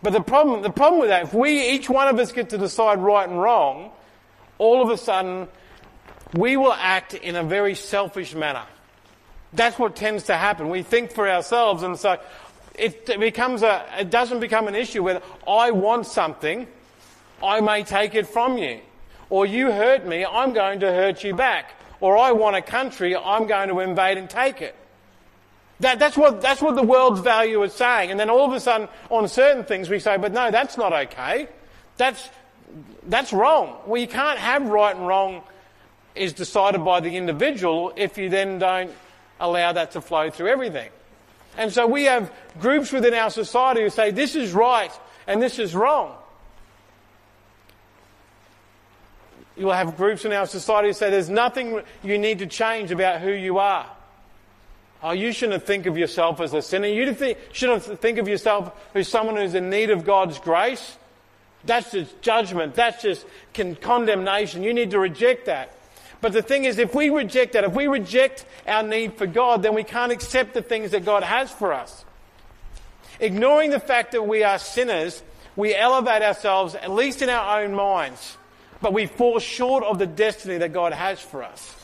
But 0.02 0.12
the 0.12 0.20
problem, 0.20 0.62
the 0.62 0.70
problem 0.70 1.00
with 1.00 1.10
that, 1.10 1.22
if 1.22 1.34
we, 1.34 1.70
each 1.70 1.88
one 1.88 2.08
of 2.08 2.18
us 2.18 2.32
get 2.32 2.50
to 2.50 2.58
decide 2.58 2.98
right 2.98 3.28
and 3.28 3.40
wrong, 3.40 3.90
all 4.58 4.82
of 4.82 4.90
a 4.90 4.98
sudden, 4.98 5.48
we 6.34 6.56
will 6.56 6.72
act 6.72 7.14
in 7.14 7.36
a 7.36 7.42
very 7.42 7.74
selfish 7.74 8.34
manner. 8.34 8.64
That's 9.54 9.78
what 9.78 9.96
tends 9.96 10.24
to 10.24 10.36
happen. 10.36 10.68
We 10.68 10.82
think 10.82 11.12
for 11.12 11.28
ourselves 11.28 11.82
and 11.82 11.98
so 11.98 12.18
it 12.76 13.06
becomes 13.20 13.62
a, 13.62 13.86
it 13.98 14.10
doesn't 14.10 14.40
become 14.40 14.66
an 14.68 14.74
issue 14.74 15.02
where 15.02 15.22
I 15.46 15.70
want 15.70 16.06
something, 16.06 16.66
I 17.42 17.60
may 17.60 17.84
take 17.84 18.14
it 18.14 18.26
from 18.26 18.58
you. 18.58 18.80
Or 19.30 19.46
you 19.46 19.70
hurt 19.70 20.06
me, 20.06 20.24
I'm 20.24 20.52
going 20.52 20.80
to 20.80 20.92
hurt 20.92 21.24
you 21.24 21.34
back 21.34 21.74
or 22.00 22.18
I 22.18 22.32
want 22.32 22.56
a 22.56 22.62
country, 22.62 23.16
I'm 23.16 23.46
going 23.46 23.68
to 23.68 23.80
invade 23.80 24.18
and 24.18 24.28
take 24.28 24.60
it. 24.60 24.74
That, 25.80 25.98
that's, 25.98 26.16
what, 26.16 26.40
that's 26.40 26.60
what 26.60 26.76
the 26.76 26.82
world's 26.82 27.20
value 27.20 27.62
is 27.62 27.72
saying. 27.72 28.10
And 28.10 28.20
then 28.20 28.30
all 28.30 28.44
of 28.46 28.52
a 28.52 28.60
sudden, 28.60 28.88
on 29.10 29.26
certain 29.28 29.64
things, 29.64 29.88
we 29.88 29.98
say, 29.98 30.16
but 30.16 30.32
no, 30.32 30.50
that's 30.50 30.76
not 30.76 30.92
okay. 30.92 31.48
That's, 31.96 32.28
that's 33.06 33.32
wrong. 33.32 33.78
Well, 33.86 34.00
you 34.00 34.06
can't 34.06 34.38
have 34.38 34.68
right 34.68 34.94
and 34.94 35.06
wrong 35.06 35.42
is 36.14 36.32
decided 36.32 36.84
by 36.84 37.00
the 37.00 37.16
individual 37.16 37.92
if 37.96 38.18
you 38.18 38.28
then 38.28 38.58
don't 38.58 38.90
allow 39.40 39.73
that 39.73 39.92
to 39.92 40.01
flow 40.01 40.31
through 40.31 40.49
everything. 40.49 40.90
And 41.57 41.73
so 41.73 41.87
we 41.87 42.05
have 42.05 42.33
groups 42.61 42.92
within 42.92 43.14
our 43.14 43.31
society 43.31 43.83
who 43.83 43.90
say 43.90 44.11
this 44.11 44.35
is 44.35 44.53
right 44.53 44.90
and 45.27 45.40
this 45.40 45.59
is 45.59 45.75
wrong. 45.75 46.14
You'll 49.57 49.73
have 49.73 49.97
groups 49.97 50.25
in 50.25 50.33
our 50.33 50.47
society 50.47 50.88
who 50.88 50.94
say 50.94 51.11
there's 51.11 51.31
nothing 51.31 51.83
you 52.03 52.18
need 52.18 52.40
to 52.40 52.47
change 52.47 52.90
about 52.90 53.20
who 53.20 53.31
you 53.31 53.59
are. 53.59 53.87
Oh, 55.01 55.12
you 55.12 55.33
shouldn't 55.33 55.62
think 55.64 55.87
of 55.87 55.99
yourself 55.99 56.40
as 56.40 56.55
a 56.55 56.62
sinner. 56.62 56.88
You 56.88 57.14
shouldn't 57.53 58.01
think 58.01 58.18
of 58.18 58.27
yourself 58.27 58.73
as 58.94 59.07
someone 59.07 59.37
who's 59.37 59.55
in 59.55 59.70
need 59.70 59.90
of 59.90 60.05
God's 60.05 60.38
grace. 60.38 60.97
That's 61.66 61.92
just 61.92 62.20
judgment. 62.20 62.75
That's 62.75 63.03
just 63.03 63.27
condemnation. 63.81 64.62
You 64.62 64.75
need 64.75 64.90
to 64.90 64.99
reject 64.99 65.47
that. 65.47 65.73
But 66.20 66.33
the 66.33 66.42
thing 66.42 66.64
is, 66.64 66.79
if 66.79 66.94
we 66.94 67.11
reject 67.11 67.53
that, 67.53 67.64
if 67.64 67.74
we 67.74 67.87
reject 67.87 68.46
our 68.66 68.83
need 68.83 69.14
for 69.14 69.27
God, 69.27 69.62
then 69.62 69.74
we 69.74 69.85
can't 69.85 70.12
accept 70.12 70.55
the 70.55 70.62
things 70.62 70.92
that 70.92 71.05
God 71.05 71.22
has 71.22 71.50
for 71.50 71.72
us. 71.72 72.05
Ignoring 73.20 73.70
the 73.70 73.81
fact 73.81 74.12
that 74.12 74.27
we 74.27 74.42
are 74.42 74.59
sinners, 74.59 75.22
we 75.57 75.74
elevate 75.74 76.22
ourselves, 76.22 76.74
at 76.74 76.90
least 76.90 77.22
in 77.22 77.29
our 77.29 77.62
own 77.62 77.74
minds, 77.74 78.37
but 78.81 78.92
we 78.92 79.07
fall 79.07 79.38
short 79.38 79.85
of 79.85 79.98
the 79.98 80.07
destiny 80.07 80.59
that 80.59 80.72
God 80.72 80.92
has 80.92 81.20
for 81.20 81.42
us. 81.42 81.74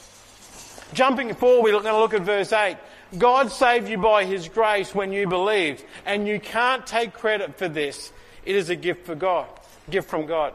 Jumping 0.93 1.35
forward, 1.35 1.63
we're 1.63 1.81
going 1.81 1.95
to 1.95 1.99
look 1.99 2.15
at 2.15 2.23
verse 2.23 2.53
8. 2.53 2.77
God 3.17 3.51
saved 3.51 3.89
you 3.89 3.99
by 3.99 4.25
His 4.25 4.49
grace 4.49 4.95
when 4.95 5.13
you 5.13 5.29
believed, 5.29 5.85
and 6.05 6.27
you 6.27 6.41
can't 6.41 6.87
take 6.87 7.13
credit 7.13 7.57
for 7.59 7.69
this. 7.69 8.13
It 8.45 8.57
is 8.57 8.71
a 8.71 8.77
gift 8.77 9.07
for 9.07 9.15
God, 9.15 9.47
gift 9.89 10.09
from 10.09 10.27
God. 10.27 10.55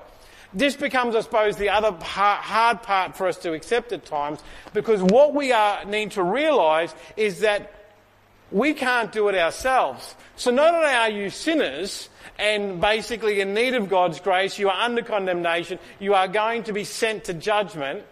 This 0.55 0.75
becomes, 0.77 1.15
I 1.15 1.21
suppose, 1.21 1.57
the 1.57 1.69
other 1.69 1.91
hard 1.91 2.81
part 2.81 3.17
for 3.17 3.27
us 3.27 3.37
to 3.39 3.51
accept 3.51 3.91
at 3.91 4.05
times, 4.05 4.39
because 4.73 5.03
what 5.03 5.35
we 5.35 5.51
are, 5.51 5.83
need 5.83 6.11
to 6.11 6.23
realise 6.23 6.95
is 7.17 7.41
that 7.41 7.73
we 8.51 8.73
can't 8.73 9.11
do 9.11 9.27
it 9.27 9.35
ourselves. 9.35 10.15
So 10.37 10.51
not 10.51 10.73
only 10.73 10.87
are 10.87 11.09
you 11.09 11.29
sinners, 11.29 12.07
and 12.39 12.79
basically 12.79 13.41
in 13.41 13.53
need 13.53 13.73
of 13.73 13.89
God's 13.89 14.19
grace, 14.21 14.57
you 14.57 14.69
are 14.69 14.81
under 14.81 15.01
condemnation, 15.01 15.77
you 15.99 16.13
are 16.13 16.29
going 16.29 16.63
to 16.63 16.73
be 16.73 16.85
sent 16.85 17.25
to 17.25 17.33
judgment, 17.33 18.03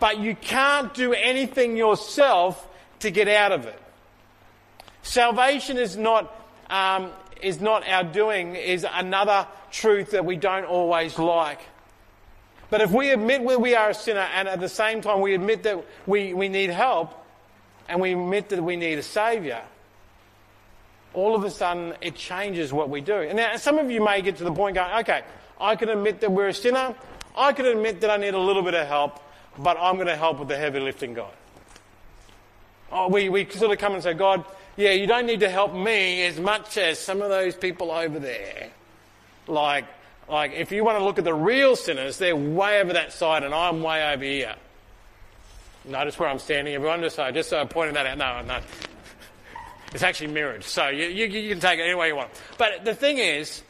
but 0.00 0.18
you 0.18 0.34
can't 0.34 0.94
do 0.94 1.12
anything 1.12 1.76
yourself 1.76 2.66
to 3.00 3.10
get 3.10 3.28
out 3.28 3.52
of 3.52 3.66
it. 3.66 3.80
Salvation 5.02 5.76
is 5.76 5.96
not, 5.96 6.34
um, 6.70 7.10
is 7.44 7.60
not 7.60 7.86
our 7.86 8.04
doing, 8.04 8.56
is 8.56 8.86
another 8.90 9.46
truth 9.70 10.12
that 10.12 10.24
we 10.24 10.36
don't 10.36 10.64
always 10.64 11.18
like. 11.18 11.60
But 12.70 12.80
if 12.80 12.90
we 12.90 13.10
admit 13.10 13.42
where 13.42 13.58
we 13.58 13.74
are 13.74 13.90
a 13.90 13.94
sinner 13.94 14.26
and 14.34 14.48
at 14.48 14.58
the 14.58 14.68
same 14.68 15.00
time 15.00 15.20
we 15.20 15.34
admit 15.34 15.62
that 15.64 15.84
we, 16.06 16.34
we 16.34 16.48
need 16.48 16.70
help 16.70 17.12
and 17.88 18.00
we 18.00 18.12
admit 18.12 18.48
that 18.48 18.62
we 18.62 18.76
need 18.76 18.98
a 18.98 19.02
saviour, 19.02 19.62
all 21.12 21.34
of 21.34 21.44
a 21.44 21.50
sudden 21.50 21.94
it 22.00 22.16
changes 22.16 22.72
what 22.72 22.88
we 22.88 23.00
do. 23.00 23.14
And 23.14 23.36
now 23.36 23.56
some 23.56 23.78
of 23.78 23.90
you 23.90 24.02
may 24.02 24.22
get 24.22 24.36
to 24.36 24.44
the 24.44 24.52
point 24.52 24.74
going, 24.74 24.92
okay, 25.00 25.22
I 25.60 25.76
can 25.76 25.88
admit 25.88 26.20
that 26.20 26.32
we're 26.32 26.48
a 26.48 26.54
sinner. 26.54 26.94
I 27.36 27.52
can 27.52 27.66
admit 27.66 28.00
that 28.00 28.10
I 28.10 28.16
need 28.16 28.34
a 28.34 28.38
little 28.38 28.62
bit 28.62 28.74
of 28.74 28.86
help, 28.88 29.20
but 29.58 29.76
I'm 29.78 29.96
going 29.96 30.08
to 30.08 30.16
help 30.16 30.38
with 30.38 30.48
the 30.48 30.56
heavy 30.56 30.80
lifting, 30.80 31.14
God. 31.14 31.32
Oh, 32.90 33.08
we, 33.08 33.28
we 33.28 33.48
sort 33.50 33.72
of 33.72 33.78
come 33.78 33.94
and 33.94 34.02
say, 34.02 34.14
God, 34.14 34.44
yeah, 34.76 34.90
you 34.90 35.06
don't 35.06 35.26
need 35.26 35.40
to 35.40 35.48
help 35.48 35.74
me 35.74 36.24
as 36.24 36.38
much 36.38 36.76
as 36.76 36.98
some 36.98 37.22
of 37.22 37.28
those 37.28 37.54
people 37.54 37.90
over 37.90 38.18
there. 38.18 38.70
Like, 39.46 39.84
like 40.28 40.52
if 40.52 40.72
you 40.72 40.84
want 40.84 40.98
to 40.98 41.04
look 41.04 41.18
at 41.18 41.24
the 41.24 41.34
real 41.34 41.76
sinners, 41.76 42.18
they're 42.18 42.36
way 42.36 42.80
over 42.80 42.94
that 42.94 43.12
side 43.12 43.42
and 43.42 43.54
I'm 43.54 43.82
way 43.82 44.12
over 44.12 44.24
here. 44.24 44.54
Notice 45.84 46.18
where 46.18 46.28
I'm 46.28 46.38
standing, 46.38 46.74
everyone, 46.74 47.02
just 47.02 47.16
so, 47.16 47.30
just 47.30 47.50
so 47.50 47.58
I'm 47.58 47.68
pointing 47.68 47.94
that 47.94 48.06
out. 48.06 48.18
No, 48.18 48.54
no. 48.54 48.60
It's 49.92 50.02
actually 50.02 50.28
mirrored. 50.28 50.64
So 50.64 50.88
you, 50.88 51.06
you, 51.06 51.26
you 51.26 51.50
can 51.50 51.60
take 51.60 51.78
it 51.78 51.82
any 51.82 51.94
way 51.94 52.08
you 52.08 52.16
want. 52.16 52.30
But 52.58 52.84
the 52.84 52.94
thing 52.94 53.18
is, 53.18 53.62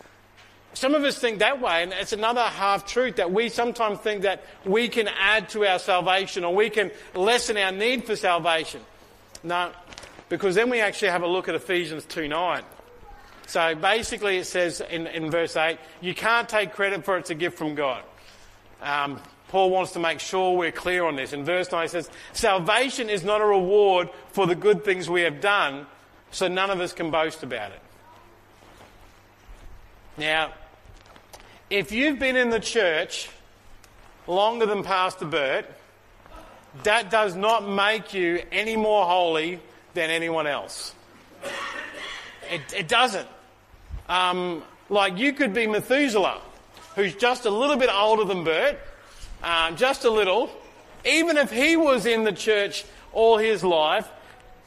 some 0.72 0.94
of 0.94 1.04
us 1.04 1.18
think 1.18 1.40
that 1.40 1.60
way, 1.60 1.82
and 1.82 1.92
it's 1.92 2.12
another 2.12 2.42
half 2.42 2.86
truth 2.86 3.16
that 3.16 3.30
we 3.30 3.48
sometimes 3.48 3.98
think 3.98 4.22
that 4.22 4.44
we 4.64 4.88
can 4.88 5.08
add 5.08 5.48
to 5.50 5.66
our 5.66 5.78
salvation 5.78 6.44
or 6.44 6.54
we 6.54 6.70
can 6.70 6.90
lessen 7.14 7.56
our 7.56 7.72
need 7.72 8.04
for 8.04 8.16
salvation. 8.16 8.80
No, 9.42 9.72
because 10.34 10.56
then 10.56 10.68
we 10.68 10.80
actually 10.80 11.10
have 11.10 11.22
a 11.22 11.28
look 11.28 11.48
at 11.48 11.54
Ephesians 11.54 12.04
2 12.06 12.26
9. 12.26 12.64
So 13.46 13.76
basically, 13.76 14.38
it 14.38 14.46
says 14.46 14.80
in, 14.80 15.06
in 15.06 15.30
verse 15.30 15.56
8, 15.56 15.78
you 16.00 16.12
can't 16.12 16.48
take 16.48 16.72
credit 16.72 17.04
for 17.04 17.16
it, 17.16 17.20
it's 17.20 17.30
a 17.30 17.36
gift 17.36 17.56
from 17.56 17.76
God. 17.76 18.02
Um, 18.82 19.20
Paul 19.46 19.70
wants 19.70 19.92
to 19.92 20.00
make 20.00 20.18
sure 20.18 20.56
we're 20.56 20.72
clear 20.72 21.04
on 21.04 21.14
this. 21.14 21.32
In 21.32 21.44
verse 21.44 21.70
9, 21.70 21.82
he 21.82 21.88
says, 21.88 22.10
Salvation 22.32 23.10
is 23.10 23.22
not 23.22 23.40
a 23.42 23.44
reward 23.44 24.10
for 24.32 24.48
the 24.48 24.56
good 24.56 24.84
things 24.84 25.08
we 25.08 25.20
have 25.20 25.40
done, 25.40 25.86
so 26.32 26.48
none 26.48 26.68
of 26.68 26.80
us 26.80 26.92
can 26.92 27.12
boast 27.12 27.44
about 27.44 27.70
it. 27.70 27.80
Now, 30.18 30.52
if 31.70 31.92
you've 31.92 32.18
been 32.18 32.34
in 32.34 32.50
the 32.50 32.58
church 32.58 33.30
longer 34.26 34.66
than 34.66 34.82
Pastor 34.82 35.26
Bert, 35.26 35.66
that 36.82 37.08
does 37.08 37.36
not 37.36 37.68
make 37.68 38.14
you 38.14 38.42
any 38.50 38.74
more 38.74 39.06
holy 39.06 39.60
than 39.94 40.10
anyone 40.10 40.46
else. 40.46 40.94
It, 42.50 42.60
it 42.76 42.88
doesn't. 42.88 43.28
Um, 44.08 44.62
like 44.88 45.18
you 45.18 45.32
could 45.32 45.54
be 45.54 45.66
Methuselah, 45.66 46.40
who's 46.94 47.14
just 47.14 47.46
a 47.46 47.50
little 47.50 47.76
bit 47.76 47.90
older 47.92 48.24
than 48.24 48.44
Bert, 48.44 48.78
um, 49.42 49.76
just 49.76 50.04
a 50.04 50.10
little. 50.10 50.50
Even 51.04 51.36
if 51.36 51.50
he 51.50 51.76
was 51.76 52.06
in 52.06 52.24
the 52.24 52.32
church 52.32 52.84
all 53.12 53.38
his 53.38 53.64
life, 53.64 54.08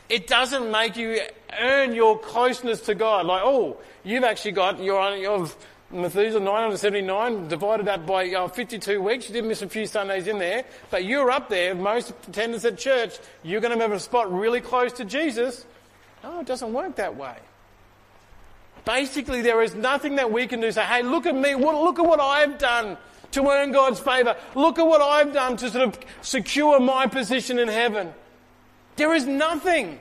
it 0.10 0.28
doesn't 0.28 0.72
make 0.72 0.96
you 0.96 1.20
earn 1.60 1.94
your 1.94 2.18
closeness 2.18 2.82
to 2.82 2.96
God. 2.96 3.26
Like, 3.26 3.42
oh, 3.44 3.78
you've 4.04 4.24
actually 4.24 4.54
got 4.54 4.82
your, 4.82 5.16
your 5.16 5.48
Methuselah 5.89 6.41
979 6.41 7.47
divided 7.47 7.86
that 7.86 8.06
by 8.06 8.30
uh, 8.30 8.50
52 8.50 9.02
weeks. 9.02 9.30
You 9.30 9.34
did 9.36 9.45
miss 9.45 9.62
a 9.62 9.69
few 9.69 9.86
Sundays 9.86 10.28
in 10.28 10.38
there, 10.38 10.65
but 10.89 11.06
you're 11.06 11.32
up 11.32 11.47
there. 11.47 11.73
Most 11.73 12.13
attendance 12.28 12.65
at 12.65 12.78
church, 12.78 13.17
you're 13.41 13.62
going 13.62 13.73
to 13.73 13.82
have 13.82 13.93
a 13.93 14.00
spot 14.00 14.32
really 14.32 14.60
close 14.60 14.91
to 14.93 15.06
Jesus. 15.06 15.65
No, 16.23 16.41
it 16.41 16.45
doesn't 16.45 16.73
work 16.73 16.97
that 16.97 17.15
way. 17.15 17.38
Basically, 18.84 19.41
there 19.41 19.62
is 19.62 19.76
nothing 19.76 20.15
that 20.15 20.32
we 20.32 20.45
can 20.47 20.60
do. 20.60 20.71
Say, 20.71 20.84
hey, 20.84 21.04
look 21.04 21.26
at 21.26 21.36
me. 21.36 21.56
Look 21.56 22.00
at 22.00 22.06
what 22.06 22.19
I've 22.19 22.58
done 22.58 22.97
to 23.32 23.50
earn 23.50 23.71
God's 23.71 24.00
favour. 24.00 24.36
Look 24.56 24.80
at 24.80 24.86
what 24.86 25.02
I've 25.02 25.34
done 25.34 25.56
to 25.58 25.69
sort 25.69 25.88
of 25.88 26.00
secure 26.21 26.80
my 26.82 27.08
position 27.08 27.60
in 27.60 27.69
heaven. 27.69 28.13
There 28.97 29.13
is 29.13 29.26
nothing. 29.26 30.00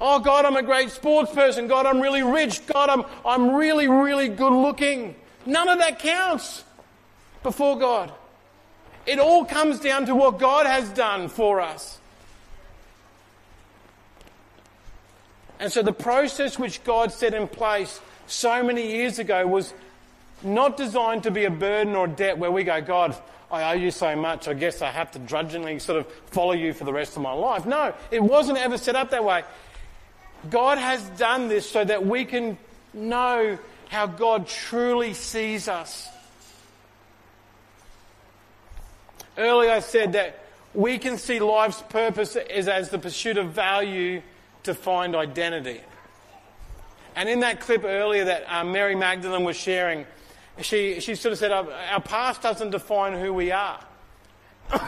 Oh, 0.00 0.18
God, 0.18 0.44
I'm 0.44 0.56
a 0.56 0.62
great 0.62 0.90
sports 0.90 1.32
person. 1.32 1.68
God, 1.68 1.86
I'm 1.86 2.00
really 2.00 2.22
rich. 2.22 2.66
God, 2.66 2.90
I'm, 2.90 3.04
I'm 3.24 3.54
really, 3.54 3.88
really 3.88 4.28
good 4.28 4.52
looking. 4.52 5.14
None 5.46 5.68
of 5.68 5.78
that 5.78 5.98
counts 6.00 6.64
before 7.42 7.78
God. 7.78 8.12
It 9.06 9.18
all 9.18 9.44
comes 9.44 9.80
down 9.80 10.06
to 10.06 10.14
what 10.14 10.38
God 10.38 10.66
has 10.66 10.88
done 10.90 11.28
for 11.28 11.60
us. 11.60 11.98
And 15.58 15.72
so 15.72 15.82
the 15.82 15.92
process 15.92 16.58
which 16.58 16.84
God 16.84 17.12
set 17.12 17.32
in 17.32 17.48
place 17.48 18.00
so 18.26 18.62
many 18.62 18.92
years 18.92 19.18
ago 19.18 19.46
was 19.46 19.72
not 20.42 20.76
designed 20.76 21.22
to 21.22 21.30
be 21.30 21.44
a 21.44 21.50
burden 21.50 21.94
or 21.94 22.04
a 22.04 22.08
debt 22.08 22.36
where 22.36 22.50
we 22.50 22.64
go, 22.64 22.80
God, 22.82 23.16
I 23.50 23.72
owe 23.72 23.76
you 23.76 23.90
so 23.90 24.16
much, 24.16 24.48
I 24.48 24.54
guess 24.54 24.82
I 24.82 24.90
have 24.90 25.12
to 25.12 25.18
drudgingly 25.18 25.78
sort 25.78 26.00
of 26.00 26.12
follow 26.26 26.52
you 26.52 26.72
for 26.72 26.84
the 26.84 26.92
rest 26.92 27.16
of 27.16 27.22
my 27.22 27.32
life. 27.32 27.64
No, 27.64 27.94
it 28.10 28.22
wasn't 28.22 28.58
ever 28.58 28.76
set 28.76 28.96
up 28.96 29.10
that 29.10 29.24
way. 29.24 29.44
God 30.50 30.78
has 30.78 31.02
done 31.10 31.48
this 31.48 31.68
so 31.68 31.84
that 31.84 32.06
we 32.06 32.24
can 32.24 32.58
know 32.92 33.58
how 33.88 34.06
God 34.06 34.46
truly 34.46 35.14
sees 35.14 35.68
us. 35.68 36.08
Earlier 39.38 39.70
I 39.70 39.80
said 39.80 40.14
that 40.14 40.40
we 40.74 40.98
can 40.98 41.18
see 41.18 41.40
life's 41.40 41.82
purpose 41.82 42.36
as, 42.36 42.68
as 42.68 42.90
the 42.90 42.98
pursuit 42.98 43.38
of 43.38 43.52
value 43.52 44.22
to 44.64 44.74
find 44.74 45.14
identity. 45.14 45.80
And 47.14 47.28
in 47.28 47.40
that 47.40 47.60
clip 47.60 47.84
earlier 47.84 48.24
that 48.26 48.44
um, 48.48 48.72
Mary 48.72 48.94
Magdalene 48.94 49.44
was 49.44 49.56
sharing, 49.56 50.06
she, 50.60 51.00
she 51.00 51.14
sort 51.14 51.32
of 51.32 51.38
said, 51.38 51.50
Our 51.52 52.00
past 52.00 52.42
doesn't 52.42 52.70
define 52.70 53.18
who 53.18 53.32
we 53.32 53.52
are. 53.52 53.80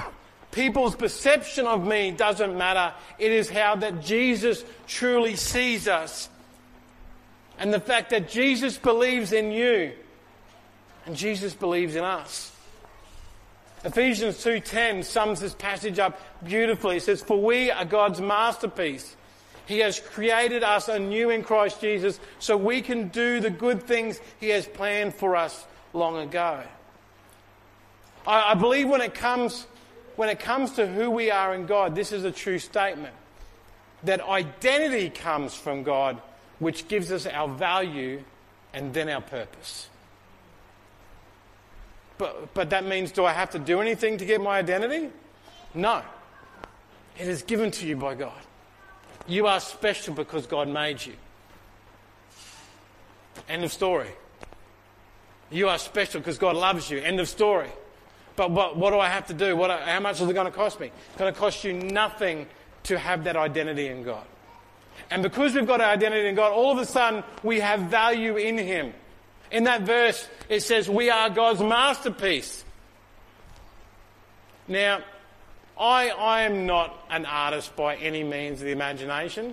People's 0.51 0.97
perception 0.97 1.67
of 1.67 1.87
me 1.87 2.11
doesn't 2.11 2.57
matter. 2.57 2.95
It 3.19 3.33
is 3.33 3.51
how 3.51 3.77
that 3.77 4.03
Jesus 4.03 4.65
truly 4.87 5.37
sees 5.37 5.87
us. 5.87 6.29
And 7.59 7.73
the 7.73 7.81
fact 7.81 8.11
that 8.11 8.29
Jesus 8.29 8.79
believes 8.79 9.33
in 9.33 9.51
you 9.51 9.93
and 11.07 11.17
Jesus 11.17 11.55
believes 11.55 11.97
in 11.97 12.05
us. 12.05 12.53
Ephesians 13.85 14.43
2:10 14.43 15.03
sums 15.03 15.41
this 15.41 15.55
passage 15.55 15.99
up 15.99 16.21
beautifully. 16.45 16.97
It 16.97 17.03
says, 17.03 17.23
"For 17.23 17.39
we 17.39 17.71
are 17.71 17.85
God's 17.85 18.21
masterpiece. 18.21 19.17
He 19.67 19.79
has 19.79 20.01
created 20.01 20.63
us 20.63 20.89
anew 20.89 21.31
in 21.31 21.45
Christ 21.45 21.81
Jesus 21.81 22.19
so 22.39 22.57
we 22.57 22.83
can 22.83 23.09
do 23.09 23.41
the 23.41 23.51
good 23.51 23.87
things 23.87 24.21
he 24.41 24.49
has 24.51 24.67
planned 24.67 25.15
for 25.15 25.37
us 25.37 25.67
long 25.93 26.19
ago." 26.19 26.63
I, 28.27 28.53
I 28.53 28.55
believe 28.55 28.89
when 28.89 29.01
it 29.01 29.15
comes 29.15 29.67
when 30.19 30.29
it 30.29 30.41
comes 30.41 30.73
to 30.73 30.85
who 30.85 31.11
we 31.11 31.31
are 31.31 31.55
in 31.55 31.67
God, 31.67 31.95
this 31.95 32.11
is 32.11 32.25
a 32.25 32.33
true 32.33 32.59
statement. 32.59 33.15
That 34.03 34.21
identity 34.21 35.11
comes 35.11 35.55
from 35.55 35.85
God, 35.85 36.21
which 36.59 36.89
gives 36.89 37.13
us 37.13 37.25
our 37.25 37.47
value 37.47 38.25
and 38.75 38.93
then 38.93 39.09
our 39.09 39.21
purpose. 39.21 39.89
But, 42.19 42.53
but 42.53 42.71
that 42.71 42.85
means, 42.85 43.13
do 43.13 43.25
I 43.25 43.33
have 43.33 43.51
to 43.51 43.61
do 43.61 43.81
anything 43.81 44.19
to 44.19 44.25
get 44.25 44.41
my 44.41 44.59
identity? 44.59 45.11
No. 45.73 46.03
It 47.17 47.29
is 47.29 47.43
given 47.43 47.71
to 47.71 47.87
you 47.87 47.95
by 47.95 48.17
God. 48.17 48.43
You 49.29 49.47
are 49.47 49.61
special 49.61 50.15
because 50.15 50.49
God 50.49 50.67
made 50.67 51.07
you. 51.07 51.15
End 53.49 53.63
of 53.63 53.73
story. 53.73 54.11
You 55.53 55.69
are 55.69 55.79
special 55.79 56.19
because 56.21 56.39
God 56.39 56.57
loves 56.57 56.91
you. 56.91 56.99
End 56.99 57.21
of 57.21 57.29
story. 57.29 57.71
But 58.39 58.53
what, 58.53 58.77
what 58.77 58.91
do 58.93 59.01
I 59.01 59.09
have 59.09 59.27
to 59.27 59.35
do? 59.35 59.57
What, 59.57 59.69
how 59.81 59.99
much 59.99 60.21
is 60.21 60.29
it 60.29 60.33
going 60.33 60.47
to 60.47 60.57
cost 60.57 60.79
me? 60.79 60.93
It's 61.09 61.19
going 61.19 61.35
to 61.35 61.39
cost 61.39 61.65
you 61.65 61.73
nothing 61.73 62.47
to 62.85 62.97
have 62.97 63.25
that 63.25 63.35
identity 63.35 63.89
in 63.89 64.05
God. 64.05 64.25
And 65.11 65.25
because 65.25 65.57
we've 65.57 65.67
got 65.67 65.81
our 65.81 65.91
identity 65.91 66.29
in 66.29 66.37
God, 66.37 66.53
all 66.53 66.71
of 66.71 66.79
a 66.79 66.87
sudden 66.87 67.25
we 67.43 67.59
have 67.59 67.81
value 67.81 68.37
in 68.37 68.57
Him. 68.57 68.95
In 69.51 69.65
that 69.65 69.83
verse, 69.83 70.29
it 70.49 70.61
says, 70.61 70.89
We 70.89 71.11
are 71.11 71.29
God's 71.31 71.61
masterpiece. 71.61 72.65
Now, 74.69 75.01
I, 75.77 76.11
I 76.11 76.43
am 76.43 76.65
not 76.65 76.97
an 77.11 77.27
artist 77.27 77.75
by 77.75 77.97
any 77.97 78.23
means 78.23 78.61
of 78.61 78.67
the 78.67 78.73
imagination. 78.73 79.53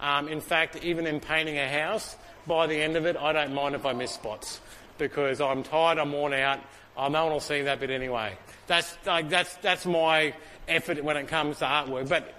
Um, 0.00 0.28
in 0.28 0.40
fact, 0.40 0.82
even 0.82 1.06
in 1.06 1.20
painting 1.20 1.58
a 1.58 1.68
house, 1.68 2.16
by 2.46 2.66
the 2.66 2.80
end 2.80 2.96
of 2.96 3.04
it, 3.04 3.14
I 3.14 3.34
don't 3.34 3.52
mind 3.52 3.74
if 3.74 3.84
I 3.84 3.92
miss 3.92 4.12
spots 4.12 4.62
because 4.96 5.38
I'm 5.42 5.62
tired, 5.62 5.98
I'm 5.98 6.12
worn 6.12 6.32
out, 6.32 6.60
Oh, 6.96 7.08
no 7.08 7.24
one 7.24 7.32
will 7.32 7.40
see 7.40 7.62
that 7.62 7.80
bit 7.80 7.90
anyway. 7.90 8.36
That's 8.66 8.96
like 9.06 9.28
that's 9.28 9.54
that's 9.56 9.86
my 9.86 10.34
effort 10.68 11.02
when 11.02 11.16
it 11.16 11.28
comes 11.28 11.58
to 11.58 11.64
artwork. 11.64 12.08
But 12.08 12.34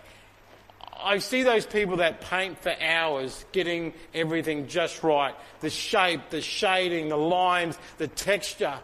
I 1.04 1.18
see 1.18 1.44
those 1.44 1.66
people 1.66 1.98
that 1.98 2.22
paint 2.22 2.60
for 2.60 2.74
hours, 2.82 3.46
getting 3.52 3.94
everything 4.14 4.68
just 4.68 5.04
right. 5.04 5.36
The 5.60 5.70
shape, 5.70 6.30
the 6.30 6.42
shading, 6.42 7.10
the 7.10 7.18
lines, 7.18 7.78
the 7.98 8.08
texture. 8.08 8.76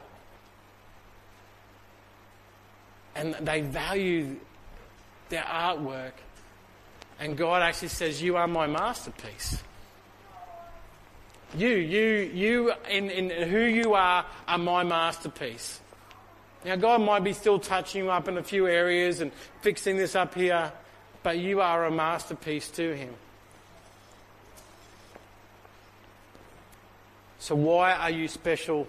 And 3.16 3.36
they 3.36 3.62
value 3.62 4.38
their 5.30 5.44
artwork. 5.44 6.14
And 7.20 7.38
God 7.38 7.62
actually 7.62 7.90
says, 7.90 8.22
You 8.22 8.38
are 8.38 8.48
my 8.48 8.68
masterpiece. 8.68 9.62
You, 11.58 11.70
you, 11.70 12.32
you, 12.34 12.74
in, 12.90 13.10
in 13.10 13.50
who 13.50 13.62
you 13.62 13.96
are, 13.96 14.26
are 14.48 14.58
my 14.58 14.84
masterpiece. 14.84 15.80
Now, 16.64 16.76
God 16.76 17.02
might 17.02 17.24
be 17.24 17.34
still 17.34 17.60
touching 17.60 18.04
you 18.04 18.12
up 18.12 18.28
in 18.28 18.38
a 18.38 18.44
few 18.44 18.68
areas 18.68 19.22
and 19.22 19.32
fixing 19.62 19.98
this 19.98 20.16
up 20.16 20.36
here, 20.36 20.72
but 21.24 21.40
you 21.40 21.62
are 21.62 21.86
a 21.86 21.92
masterpiece 21.92 22.70
to 22.72 22.96
Him. 22.96 23.14
So, 27.40 27.56
why 27.56 27.94
are 27.94 28.12
you 28.12 28.28
special? 28.28 28.88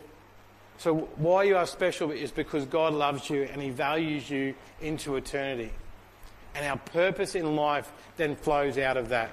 So, 0.79 1.09
why 1.17 1.45
you 1.45 1.57
are 1.57 1.67
special 1.67 2.11
is 2.11 2.33
because 2.33 2.65
God 2.67 2.93
loves 2.93 3.31
you 3.31 3.45
and 3.45 3.63
He 3.63 3.71
values 3.71 4.29
you 4.29 4.55
into 4.81 5.17
eternity. 5.17 5.71
And 6.55 6.67
our 6.67 6.77
purpose 6.77 7.37
in 7.37 7.55
life 7.55 7.91
then 8.17 8.35
flows 8.35 8.77
out 8.77 8.97
of 8.97 9.11
that. 9.11 9.31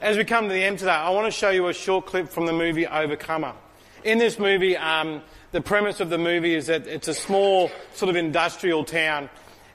As 0.00 0.16
we 0.16 0.24
come 0.24 0.46
to 0.48 0.54
the 0.54 0.62
end 0.62 0.78
today, 0.78 0.92
I 0.92 1.10
want 1.10 1.26
to 1.26 1.30
show 1.30 1.50
you 1.50 1.66
a 1.68 1.74
short 1.74 2.06
clip 2.06 2.28
from 2.28 2.46
the 2.46 2.52
movie 2.52 2.86
Overcomer. 2.86 3.54
In 4.04 4.18
this 4.18 4.38
movie, 4.38 4.76
um, 4.76 5.22
the 5.50 5.60
premise 5.60 5.98
of 5.98 6.08
the 6.08 6.18
movie 6.18 6.54
is 6.54 6.66
that 6.66 6.86
it's 6.86 7.08
a 7.08 7.14
small 7.14 7.70
sort 7.94 8.08
of 8.08 8.16
industrial 8.16 8.84
town 8.84 9.28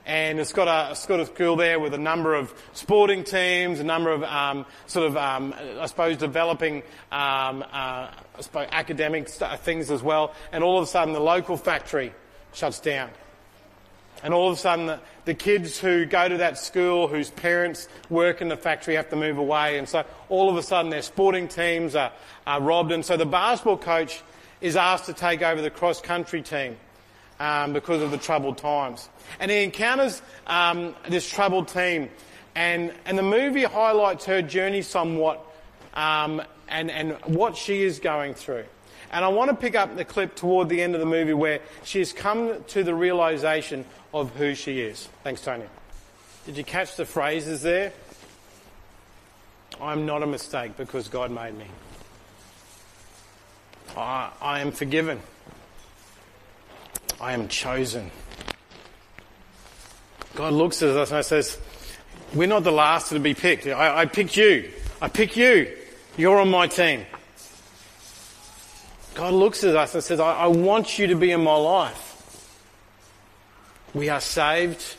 and 0.06 0.40
it's 0.40 0.54
got 0.54 0.68
a, 0.68 0.92
it's 0.92 1.06
got 1.06 1.20
a 1.20 1.26
school 1.26 1.56
there 1.56 1.80
with 1.80 1.94
a 1.94 1.98
number 1.98 2.36
of 2.36 2.54
sporting 2.74 3.24
teams, 3.24 3.80
a 3.80 3.84
number 3.84 4.12
of 4.12 4.24
um, 4.24 4.66
sort 4.86 5.08
of, 5.08 5.18
um, 5.18 5.54
I 5.80 5.86
suppose, 5.88 6.18
developing 6.18 6.84
um, 7.12 7.64
uh, 7.64 8.10
I 8.12 8.42
suppose 8.42 8.68
academic 8.72 9.30
things 9.30 9.92
as 9.92 10.02
well. 10.02 10.34
And 10.52 10.64
all 10.64 10.78
of 10.78 10.84
a 10.84 10.88
sudden, 10.88 11.14
the 11.14 11.22
local 11.22 11.58
factory 11.58 12.14
shuts 12.54 12.80
down. 12.80 13.10
And 14.24 14.34
all 14.34 14.48
of 14.48 14.58
a 14.58 14.60
sudden, 14.60 14.86
the, 14.86 15.00
the, 15.26 15.34
kids 15.34 15.78
who 15.78 16.06
go 16.06 16.30
to 16.30 16.38
that 16.38 16.58
school, 16.58 17.10
whose 17.10 17.30
parents 17.30 17.90
work 18.10 18.42
in 18.42 18.48
the 18.48 18.56
factory, 18.56 18.96
have 18.96 19.10
to 19.10 19.18
move 19.18 19.38
away. 19.38 19.78
And 19.78 19.88
so 19.88 20.06
all 20.30 20.50
of 20.50 20.56
a 20.56 20.64
sudden, 20.64 20.90
their 20.90 21.02
sporting 21.02 21.50
teams 21.50 21.94
are, 21.94 22.14
are 22.48 22.62
robbed. 22.62 22.94
And 22.94 23.04
so 23.04 23.18
the 23.18 23.26
basketball 23.26 23.78
coach 23.78 24.24
is 24.62 24.78
asked 24.78 25.06
to 25.06 25.14
take 25.14 25.42
over 25.42 25.62
the 25.62 25.70
cross 25.70 26.00
country 26.00 26.42
team 26.42 26.78
um, 27.40 27.74
because 27.74 28.02
of 28.02 28.12
the 28.12 28.18
troubled 28.18 28.58
times. 28.58 29.10
And 29.42 29.52
he 29.52 29.64
encounters 29.64 30.22
um, 30.48 30.96
this 31.10 31.30
troubled 31.30 31.68
team. 31.68 32.10
And, 32.56 32.94
and 33.06 33.18
the 33.18 33.24
movie 33.24 33.64
highlights 33.64 34.26
her 34.26 34.42
journey 34.42 34.84
somewhat 34.84 35.46
um, 35.96 36.42
and, 36.70 36.90
and 36.90 37.14
what 37.26 37.58
she 37.58 37.84
is 37.84 38.00
going 38.00 38.36
through. 38.36 38.66
And 39.14 39.24
I 39.24 39.28
want 39.28 39.52
to 39.52 39.56
pick 39.56 39.76
up 39.76 39.96
the 39.96 40.04
clip 40.04 40.36
toward 40.36 40.70
the 40.70 40.82
end 40.82 40.96
of 40.96 41.00
the 41.00 41.06
movie 41.06 41.34
where 41.34 41.60
she 41.84 42.00
has 42.00 42.12
come 42.12 42.64
to 42.70 42.84
the 42.84 42.96
realization 42.96 43.86
of 44.12 44.36
who 44.36 44.56
she 44.56 44.82
is. 44.82 45.08
Thanks, 45.24 45.42
Tony. 45.42 45.66
Did 46.48 46.58
you 46.58 46.64
catch 46.64 46.96
the 46.96 47.06
phrases 47.06 47.62
there? 47.62 47.94
I'm 49.80 50.08
not 50.08 50.24
a 50.24 50.26
mistake 50.26 50.76
because 50.78 51.10
God 51.10 51.30
made 51.30 51.56
me. 51.56 51.68
I, 53.96 54.32
I 54.42 54.60
am 54.62 54.72
forgiven. 54.72 55.20
I 57.22 57.34
am 57.34 57.48
chosen. 57.48 58.10
God 60.34 60.54
looks 60.54 60.82
at 60.82 60.90
us 60.90 61.12
and 61.12 61.24
says, 61.24 61.60
We're 62.34 62.48
not 62.48 62.64
the 62.64 62.72
last 62.72 63.10
to 63.10 63.20
be 63.20 63.36
picked. 63.36 63.68
I, 63.68 64.02
I 64.02 64.06
picked 64.08 64.36
you. 64.36 64.72
I 65.00 65.08
pick 65.08 65.38
you. 65.38 65.72
You're 66.18 66.40
on 66.40 66.50
my 66.50 66.66
team. 66.66 67.06
God 69.14 69.34
looks 69.34 69.64
at 69.64 69.76
us 69.76 69.94
and 69.94 70.04
says, 70.04 70.20
I, 70.20 70.34
I 70.34 70.48
want 70.48 70.98
you 70.98 71.08
to 71.08 71.16
be 71.16 71.32
in 71.32 71.44
my 71.44 71.56
life. 71.56 72.10
We 73.94 74.10
are 74.10 74.22
saved. 74.22 74.96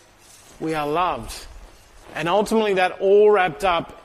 We 0.60 0.74
are 0.74 0.86
loved. 0.86 1.46
And 2.14 2.28
ultimately, 2.28 2.74
that 2.74 3.00
all 3.00 3.30
wrapped 3.30 3.64
up 3.64 4.00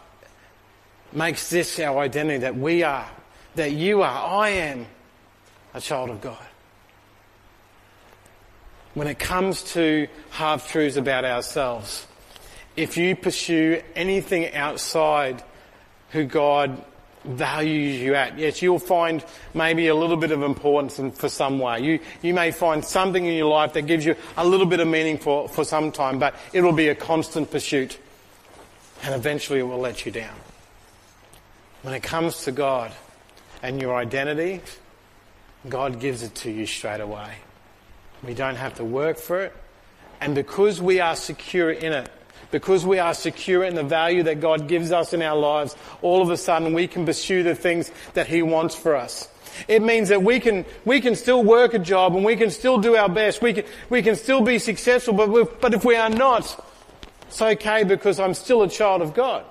makes 1.12 1.50
this 1.50 1.80
our 1.80 2.00
identity 2.00 2.39
that 2.39 2.56
we 2.56 2.84
are, 2.84 3.08
that 3.56 3.72
you 3.72 4.02
are, 4.02 4.41
I 4.41 4.50
am 4.50 4.88
a 5.74 5.82
child 5.82 6.10
of 6.10 6.22
God. 6.22 6.38
When 8.95 9.08
it 9.08 9.19
comes 9.19 9.63
to 9.74 10.08
half 10.32 10.72
truths 10.72 10.98
about 10.98 11.24
ourselves, 11.24 12.08
if 12.76 12.98
you 12.98 13.15
pursue 13.15 13.82
anything 13.95 14.54
outside 14.56 15.43
who 16.10 16.24
God 16.26 16.84
values 17.30 18.02
you 18.02 18.15
at. 18.15 18.38
Yes, 18.38 18.62
you'll 18.62 18.80
find 18.80 19.24
maybe 19.54 19.88
a 19.88 19.96
little 19.96 20.18
bit 20.18 20.32
of 20.32 20.42
importance 20.42 21.00
in, 21.00 21.12
for 21.12 21.30
some 21.30 21.60
way. 21.60 21.80
You, 21.82 22.00
you 22.22 22.34
may 22.34 22.52
find 22.52 22.84
something 22.84 23.26
in 23.26 23.36
your 23.36 23.50
life 23.50 23.74
that 23.74 23.84
gives 23.84 24.06
you 24.06 24.15
a 24.36 24.46
little 24.46 24.65
bit 24.65 24.80
of 24.80 24.88
meaning 24.88 25.18
for, 25.18 25.48
for 25.48 25.63
some 25.63 25.92
time, 25.92 26.20
but 26.20 26.36
it'll 26.54 26.74
be 26.74 26.88
a 26.89 26.96
constant 26.96 27.52
pursuit. 27.52 27.98
And 29.04 29.13
eventually 29.13 29.60
it 29.60 29.63
will 29.63 29.80
let 29.80 30.06
you 30.06 30.12
down. 30.12 30.36
When 31.84 31.94
it 31.94 32.04
comes 32.04 32.44
to 32.44 32.52
God 32.52 32.92
and 33.63 33.82
your 33.82 33.96
identity, 33.96 34.62
God 35.68 36.00
gives 36.00 36.24
it 36.24 36.36
to 36.36 36.52
you 36.52 36.65
straight 36.65 37.02
away. 37.02 37.36
We 38.24 38.34
don't 38.34 38.56
have 38.56 38.76
to 38.76 38.84
work 38.84 39.18
for 39.18 39.42
it. 39.42 39.56
And 40.20 40.36
because 40.36 40.82
we 40.82 41.00
are 41.00 41.15
secure 41.15 41.72
in 41.72 41.94
it, 41.94 42.10
because 42.52 42.86
we 42.86 43.00
are 43.00 43.14
secure 43.14 43.64
in 43.64 43.76
the 43.76 43.84
value 43.84 44.24
that 44.24 44.40
God 44.40 44.68
gives 44.68 44.92
us 44.92 45.14
in 45.14 45.22
our 45.22 45.38
lives, 45.38 45.76
all 46.02 46.22
of 46.22 46.30
a 46.30 46.38
sudden 46.38 46.74
we 46.74 46.88
can 46.88 47.06
pursue 47.06 47.44
the 47.44 47.56
things 47.56 47.92
that 48.14 48.28
He 48.28 48.42
wants 48.42 48.76
for 48.76 48.96
us. 48.96 49.30
It 49.68 49.82
means 49.82 50.10
that 50.10 50.24
we 50.24 50.40
can, 50.40 50.66
we 50.86 51.02
can 51.02 51.16
still 51.16 51.44
work 51.44 51.74
a 51.74 51.80
job 51.80 52.16
and 52.16 52.24
we 52.24 52.36
can 52.36 52.50
still 52.50 52.78
do 52.78 52.96
our 52.96 53.10
best. 53.10 53.42
We 53.42 53.54
can, 53.54 53.66
we 53.90 54.02
can 54.02 54.16
still 54.16 54.42
be 54.42 54.58
successful, 54.60 55.14
but, 55.14 55.60
but 55.62 55.74
if 55.74 55.84
we 55.84 55.96
are 55.96 56.10
not, 56.10 56.66
it's 57.28 57.42
okay 57.42 57.84
because 57.84 58.20
I'm 58.20 58.34
still 58.34 58.64
a 58.64 58.70
child 58.70 59.02
of 59.02 59.14
God. 59.14 59.46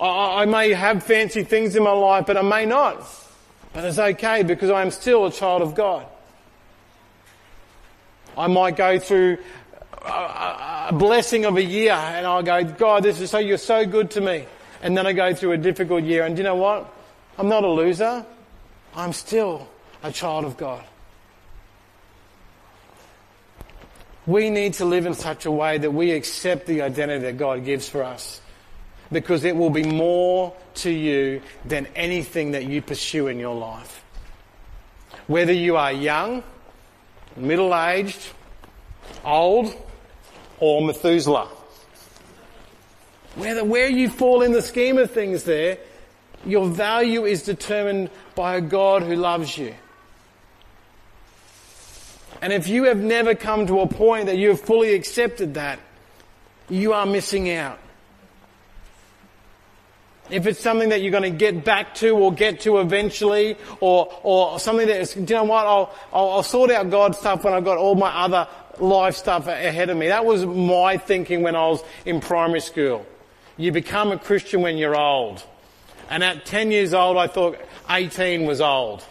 I, 0.00 0.42
I 0.42 0.44
may 0.44 0.72
have 0.72 1.02
fancy 1.02 1.42
things 1.42 1.74
in 1.74 1.82
my 1.82 1.92
life, 1.92 2.26
but 2.26 2.36
I 2.36 2.42
may 2.42 2.66
not. 2.66 3.02
But 3.72 3.84
it's 3.84 3.98
okay 3.98 4.42
because 4.42 4.70
I 4.70 4.82
am 4.82 4.90
still 4.90 5.26
a 5.26 5.32
child 5.32 5.62
of 5.62 5.74
God. 5.74 6.06
I 8.36 8.46
might 8.46 8.76
go 8.76 8.98
through 8.98 9.38
a, 10.04 10.90
blessing 10.92 11.44
of 11.44 11.56
a 11.56 11.62
year 11.62 11.92
and 11.92 12.26
I'll 12.26 12.42
go, 12.42 12.64
God, 12.64 13.02
this 13.02 13.20
is 13.20 13.30
so, 13.30 13.38
you're 13.38 13.58
so 13.58 13.86
good 13.86 14.10
to 14.12 14.20
me. 14.20 14.46
And 14.82 14.96
then 14.96 15.06
I 15.06 15.12
go 15.12 15.34
through 15.34 15.52
a 15.52 15.58
difficult 15.58 16.04
year 16.04 16.24
and 16.24 16.36
you 16.36 16.44
know 16.44 16.54
what? 16.54 16.92
I'm 17.38 17.48
not 17.48 17.64
a 17.64 17.68
loser. 17.68 18.24
I'm 18.94 19.12
still 19.12 19.68
a 20.02 20.10
child 20.10 20.44
of 20.44 20.56
God. 20.56 20.84
We 24.26 24.50
need 24.50 24.74
to 24.74 24.84
live 24.84 25.06
in 25.06 25.14
such 25.14 25.46
a 25.46 25.50
way 25.50 25.78
that 25.78 25.90
we 25.90 26.12
accept 26.12 26.66
the 26.66 26.82
identity 26.82 27.24
that 27.24 27.38
God 27.38 27.64
gives 27.64 27.88
for 27.88 28.02
us. 28.02 28.40
Because 29.10 29.44
it 29.44 29.56
will 29.56 29.70
be 29.70 29.82
more 29.82 30.54
to 30.76 30.90
you 30.90 31.42
than 31.64 31.86
anything 31.96 32.52
that 32.52 32.64
you 32.64 32.80
pursue 32.80 33.26
in 33.26 33.38
your 33.38 33.56
life. 33.56 34.04
Whether 35.26 35.52
you 35.52 35.76
are 35.76 35.92
young, 35.92 36.44
middle 37.36 37.74
aged, 37.74 38.20
old, 39.24 39.74
or 40.60 40.82
Methuselah. 40.82 41.48
Whether 43.34 43.64
where 43.64 43.88
you 43.88 44.08
fall 44.08 44.42
in 44.42 44.52
the 44.52 44.62
scheme 44.62 44.98
of 44.98 45.10
things 45.10 45.44
there, 45.44 45.78
your 46.44 46.66
value 46.66 47.24
is 47.24 47.42
determined 47.42 48.10
by 48.34 48.56
a 48.56 48.60
God 48.60 49.02
who 49.02 49.14
loves 49.14 49.56
you. 49.56 49.74
And 52.42 52.52
if 52.52 52.68
you 52.68 52.84
have 52.84 52.98
never 52.98 53.34
come 53.34 53.66
to 53.66 53.80
a 53.80 53.86
point 53.86 54.26
that 54.26 54.38
you 54.38 54.48
have 54.48 54.60
fully 54.60 54.94
accepted 54.94 55.54
that, 55.54 55.78
you 56.68 56.92
are 56.92 57.04
missing 57.04 57.50
out. 57.50 57.78
If 60.30 60.46
it's 60.46 60.60
something 60.60 60.90
that 60.90 61.02
you're 61.02 61.10
going 61.10 61.24
to 61.24 61.30
get 61.30 61.64
back 61.64 61.94
to 61.96 62.10
or 62.10 62.32
get 62.32 62.60
to 62.60 62.78
eventually, 62.78 63.56
or, 63.80 64.12
or 64.22 64.60
something 64.60 64.86
that 64.86 65.00
is, 65.00 65.12
do 65.12 65.20
you 65.20 65.26
know 65.26 65.44
what, 65.44 65.66
I'll, 65.66 65.94
I'll, 66.12 66.30
I'll 66.30 66.42
sort 66.44 66.70
out 66.70 66.88
God's 66.88 67.18
stuff 67.18 67.42
when 67.42 67.52
I've 67.52 67.64
got 67.64 67.78
all 67.78 67.96
my 67.96 68.10
other 68.10 68.46
life 68.80 69.16
stuff 69.16 69.46
ahead 69.46 69.90
of 69.90 69.96
me. 69.96 70.08
That 70.08 70.24
was 70.24 70.44
my 70.44 70.96
thinking 70.96 71.42
when 71.42 71.56
I 71.56 71.68
was 71.68 71.82
in 72.04 72.20
primary 72.20 72.60
school. 72.60 73.06
You 73.56 73.72
become 73.72 74.12
a 74.12 74.18
Christian 74.18 74.62
when 74.62 74.78
you're 74.78 74.98
old. 74.98 75.42
And 76.08 76.24
at 76.24 76.44
10 76.46 76.70
years 76.70 76.94
old, 76.94 77.16
I 77.16 77.26
thought 77.26 77.58
18 77.88 78.44
was 78.44 78.60
old. 78.60 79.04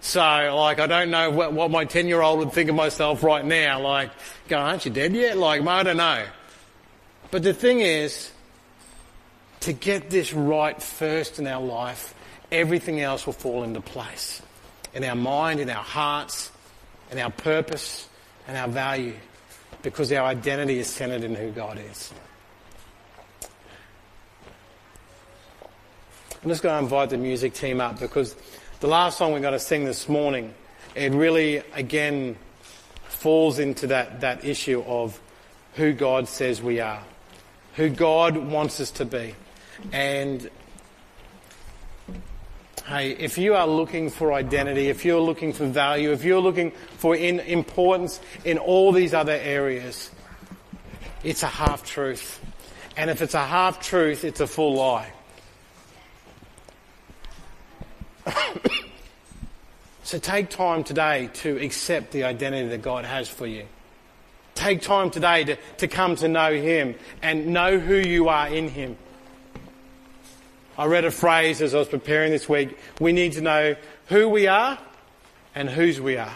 So, 0.00 0.20
like, 0.20 0.78
I 0.78 0.86
don't 0.86 1.10
know 1.10 1.30
what, 1.30 1.52
what 1.52 1.70
my 1.70 1.84
10 1.84 2.06
year 2.06 2.20
old 2.20 2.38
would 2.38 2.52
think 2.52 2.68
of 2.68 2.76
myself 2.76 3.22
right 3.22 3.44
now. 3.44 3.80
Like, 3.80 4.10
go, 4.48 4.58
aren't 4.58 4.84
you 4.84 4.92
dead 4.92 5.14
yet? 5.14 5.36
Like, 5.36 5.66
I 5.66 5.82
don't 5.82 5.96
know. 5.96 6.24
But 7.30 7.42
the 7.42 7.54
thing 7.54 7.80
is, 7.80 8.30
to 9.60 9.72
get 9.72 10.10
this 10.10 10.32
right 10.32 10.80
first 10.80 11.38
in 11.38 11.46
our 11.46 11.62
life, 11.62 12.14
everything 12.52 13.00
else 13.00 13.26
will 13.26 13.32
fall 13.32 13.64
into 13.64 13.80
place. 13.80 14.42
In 14.94 15.02
our 15.02 15.16
mind, 15.16 15.60
in 15.60 15.68
our 15.70 15.82
hearts, 15.82 16.50
in 17.10 17.18
our 17.18 17.30
purpose, 17.30 18.08
and 18.46 18.56
our 18.56 18.68
value 18.68 19.14
because 19.82 20.12
our 20.12 20.26
identity 20.26 20.78
is 20.78 20.88
centered 20.88 21.24
in 21.24 21.34
who 21.34 21.50
God 21.50 21.78
is. 21.78 22.12
I'm 26.42 26.50
just 26.50 26.62
going 26.62 26.76
to 26.78 26.82
invite 26.82 27.10
the 27.10 27.18
music 27.18 27.54
team 27.54 27.80
up 27.80 27.98
because 27.98 28.36
the 28.80 28.86
last 28.86 29.18
song 29.18 29.32
we're 29.32 29.40
going 29.40 29.52
to 29.52 29.58
sing 29.58 29.84
this 29.84 30.08
morning, 30.08 30.54
it 30.94 31.12
really, 31.12 31.56
again, 31.74 32.36
falls 33.08 33.58
into 33.58 33.88
that, 33.88 34.20
that 34.20 34.44
issue 34.44 34.82
of 34.86 35.20
who 35.74 35.92
God 35.92 36.28
says 36.28 36.62
we 36.62 36.80
are, 36.80 37.02
who 37.74 37.88
God 37.88 38.36
wants 38.36 38.80
us 38.80 38.90
to 38.92 39.04
be. 39.04 39.34
And 39.92 40.48
Hey, 42.86 43.10
if 43.10 43.36
you 43.36 43.56
are 43.56 43.66
looking 43.66 44.10
for 44.10 44.32
identity, 44.32 44.88
if 44.90 45.04
you're 45.04 45.20
looking 45.20 45.52
for 45.52 45.66
value, 45.66 46.12
if 46.12 46.22
you're 46.22 46.40
looking 46.40 46.70
for 46.98 47.16
in 47.16 47.40
importance 47.40 48.20
in 48.44 48.58
all 48.58 48.92
these 48.92 49.12
other 49.12 49.32
areas, 49.32 50.08
it's 51.24 51.42
a 51.42 51.48
half 51.48 51.84
truth. 51.84 52.40
And 52.96 53.10
if 53.10 53.22
it's 53.22 53.34
a 53.34 53.44
half 53.44 53.80
truth, 53.80 54.22
it's 54.22 54.38
a 54.38 54.46
full 54.46 54.74
lie. 54.74 55.10
so 60.04 60.20
take 60.20 60.48
time 60.48 60.84
today 60.84 61.28
to 61.34 61.56
accept 61.60 62.12
the 62.12 62.22
identity 62.22 62.68
that 62.68 62.82
God 62.82 63.04
has 63.04 63.28
for 63.28 63.48
you. 63.48 63.66
Take 64.54 64.80
time 64.80 65.10
today 65.10 65.42
to, 65.42 65.56
to 65.78 65.88
come 65.88 66.14
to 66.16 66.28
know 66.28 66.52
Him 66.52 66.94
and 67.20 67.48
know 67.48 67.80
who 67.80 67.96
you 67.96 68.28
are 68.28 68.46
in 68.46 68.68
Him. 68.68 68.96
I 70.78 70.86
read 70.86 71.04
a 71.04 71.10
phrase 71.10 71.62
as 71.62 71.74
I 71.74 71.78
was 71.78 71.88
preparing 71.88 72.32
this 72.32 72.48
week. 72.48 72.78
We 73.00 73.12
need 73.12 73.32
to 73.32 73.40
know 73.40 73.76
who 74.08 74.28
we 74.28 74.46
are 74.46 74.78
and 75.54 75.70
whose 75.70 76.00
we 76.00 76.18
are. 76.18 76.34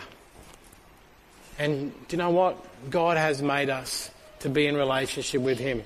And 1.58 1.92
do 2.08 2.16
you 2.16 2.18
know 2.18 2.30
what? 2.30 2.56
God 2.88 3.18
has 3.18 3.42
made 3.42 3.68
us 3.68 4.10
to 4.40 4.48
be 4.48 4.66
in 4.66 4.76
relationship 4.76 5.42
with 5.42 5.58
Him. 5.58 5.82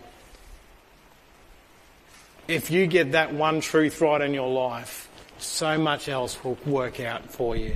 If 2.47 2.71
you 2.71 2.87
get 2.87 3.13
that 3.13 3.35
one 3.35 3.61
truth 3.61 4.01
right 4.01 4.21
in 4.21 4.35
your 4.35 4.51
life, 4.51 5.09
so 5.39 5.77
much 5.77 6.09
else 6.09 6.43
will 6.45 6.59
work 6.65 7.01
out 7.01 7.31
for 7.31 7.57
you. 7.57 7.75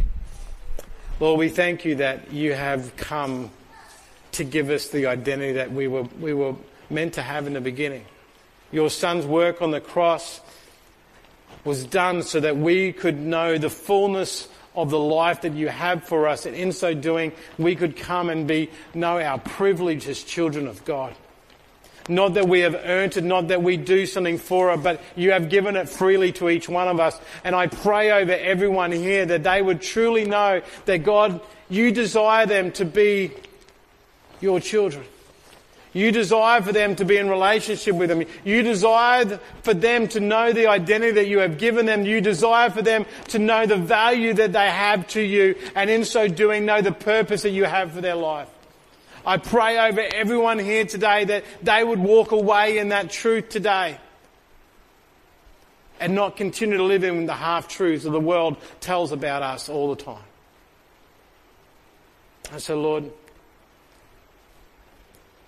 Lord, 1.18 1.40
we 1.40 1.48
thank 1.48 1.84
you 1.84 1.96
that 1.96 2.32
you 2.32 2.52
have 2.52 2.96
come 2.96 3.50
to 4.32 4.44
give 4.44 4.70
us 4.70 4.88
the 4.88 5.06
identity 5.06 5.52
that 5.52 5.72
we 5.72 5.88
were, 5.88 6.04
we 6.20 6.32
were 6.32 6.54
meant 6.88 7.14
to 7.14 7.22
have 7.22 7.48
in 7.48 7.54
the 7.54 7.60
beginning. 7.60 8.04
Your 8.70 8.90
son's 8.90 9.26
work 9.26 9.60
on 9.60 9.72
the 9.72 9.80
cross 9.80 10.40
was 11.64 11.84
done 11.84 12.22
so 12.22 12.40
that 12.40 12.56
we 12.56 12.92
could 12.92 13.18
know 13.18 13.58
the 13.58 13.70
fullness 13.70 14.48
of 14.74 14.90
the 14.90 14.98
life 14.98 15.42
that 15.42 15.54
you 15.54 15.68
have 15.68 16.04
for 16.04 16.28
us. 16.28 16.46
And 16.46 16.54
in 16.54 16.72
so 16.72 16.94
doing, 16.94 17.32
we 17.58 17.74
could 17.74 17.96
come 17.96 18.30
and 18.30 18.46
be, 18.46 18.70
know 18.94 19.20
our 19.20 19.38
privilege 19.38 20.06
as 20.06 20.22
children 20.22 20.66
of 20.66 20.84
God. 20.84 21.14
Not 22.08 22.34
that 22.34 22.48
we 22.48 22.60
have 22.60 22.74
earned 22.74 23.16
it, 23.16 23.24
not 23.24 23.48
that 23.48 23.62
we 23.62 23.76
do 23.76 24.06
something 24.06 24.38
for 24.38 24.72
it, 24.72 24.82
but 24.82 25.02
you 25.14 25.32
have 25.32 25.50
given 25.50 25.76
it 25.76 25.88
freely 25.88 26.32
to 26.32 26.48
each 26.48 26.68
one 26.68 26.88
of 26.88 27.00
us. 27.00 27.20
And 27.44 27.54
I 27.54 27.66
pray 27.66 28.10
over 28.10 28.32
everyone 28.32 28.92
here 28.92 29.26
that 29.26 29.42
they 29.42 29.60
would 29.60 29.82
truly 29.82 30.24
know 30.24 30.62
that 30.86 30.98
God, 30.98 31.40
you 31.68 31.92
desire 31.92 32.46
them 32.46 32.72
to 32.72 32.86
be 32.86 33.32
your 34.40 34.60
children. 34.60 35.04
You 35.92 36.12
desire 36.12 36.60
for 36.60 36.72
them 36.72 36.96
to 36.96 37.04
be 37.04 37.16
in 37.16 37.30
relationship 37.30 37.94
with 37.94 38.10
them. 38.10 38.24
You 38.44 38.62
desire 38.62 39.40
for 39.62 39.72
them 39.74 40.06
to 40.08 40.20
know 40.20 40.52
the 40.52 40.66
identity 40.66 41.12
that 41.12 41.28
you 41.28 41.38
have 41.38 41.58
given 41.58 41.86
them. 41.86 42.04
You 42.04 42.20
desire 42.20 42.70
for 42.70 42.82
them 42.82 43.06
to 43.28 43.38
know 43.38 43.66
the 43.66 43.76
value 43.76 44.34
that 44.34 44.52
they 44.52 44.70
have 44.70 45.06
to 45.08 45.22
you 45.22 45.56
and 45.74 45.88
in 45.88 46.04
so 46.04 46.28
doing 46.28 46.66
know 46.66 46.82
the 46.82 46.92
purpose 46.92 47.42
that 47.42 47.50
you 47.50 47.64
have 47.64 47.92
for 47.92 48.00
their 48.00 48.14
life. 48.14 48.48
I 49.24 49.38
pray 49.38 49.78
over 49.78 50.00
everyone 50.00 50.58
here 50.58 50.84
today 50.84 51.24
that 51.24 51.44
they 51.62 51.82
would 51.82 51.98
walk 51.98 52.32
away 52.32 52.78
in 52.78 52.90
that 52.90 53.10
truth 53.10 53.48
today 53.48 53.98
and 56.00 56.14
not 56.14 56.36
continue 56.36 56.76
to 56.76 56.84
live 56.84 57.02
in 57.04 57.26
the 57.26 57.34
half 57.34 57.68
truths 57.68 58.04
that 58.04 58.10
the 58.10 58.20
world 58.20 58.56
tells 58.80 59.12
about 59.12 59.42
us 59.42 59.68
all 59.68 59.94
the 59.94 60.02
time. 60.02 60.22
And 62.52 62.62
so, 62.62 62.80
Lord, 62.80 63.10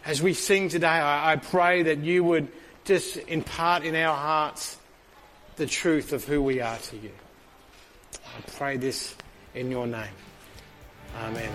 as 0.05 0.23
we 0.23 0.35
sing 0.35 0.69
today, 0.69 0.87
I, 0.87 1.33
I 1.33 1.37
pray 1.37 1.85
that 1.85 1.99
you 1.99 2.25
would 2.25 2.49
just 2.85 3.17
impart 3.29 3.85
in 3.85 3.95
our 3.95 4.17
hearts 4.17 4.77
the 5.57 5.67
truth 5.67 6.13
of 6.13 6.25
who 6.25 6.43
we 6.43 6.61
are 6.61 6.79
to 6.79 6.97
you. 6.97 7.13
I 8.15 8.41
pray 8.53 8.77
this 8.77 9.15
in 9.55 9.71
your 9.71 9.87
name. 9.87 10.09
Amen. 11.17 11.51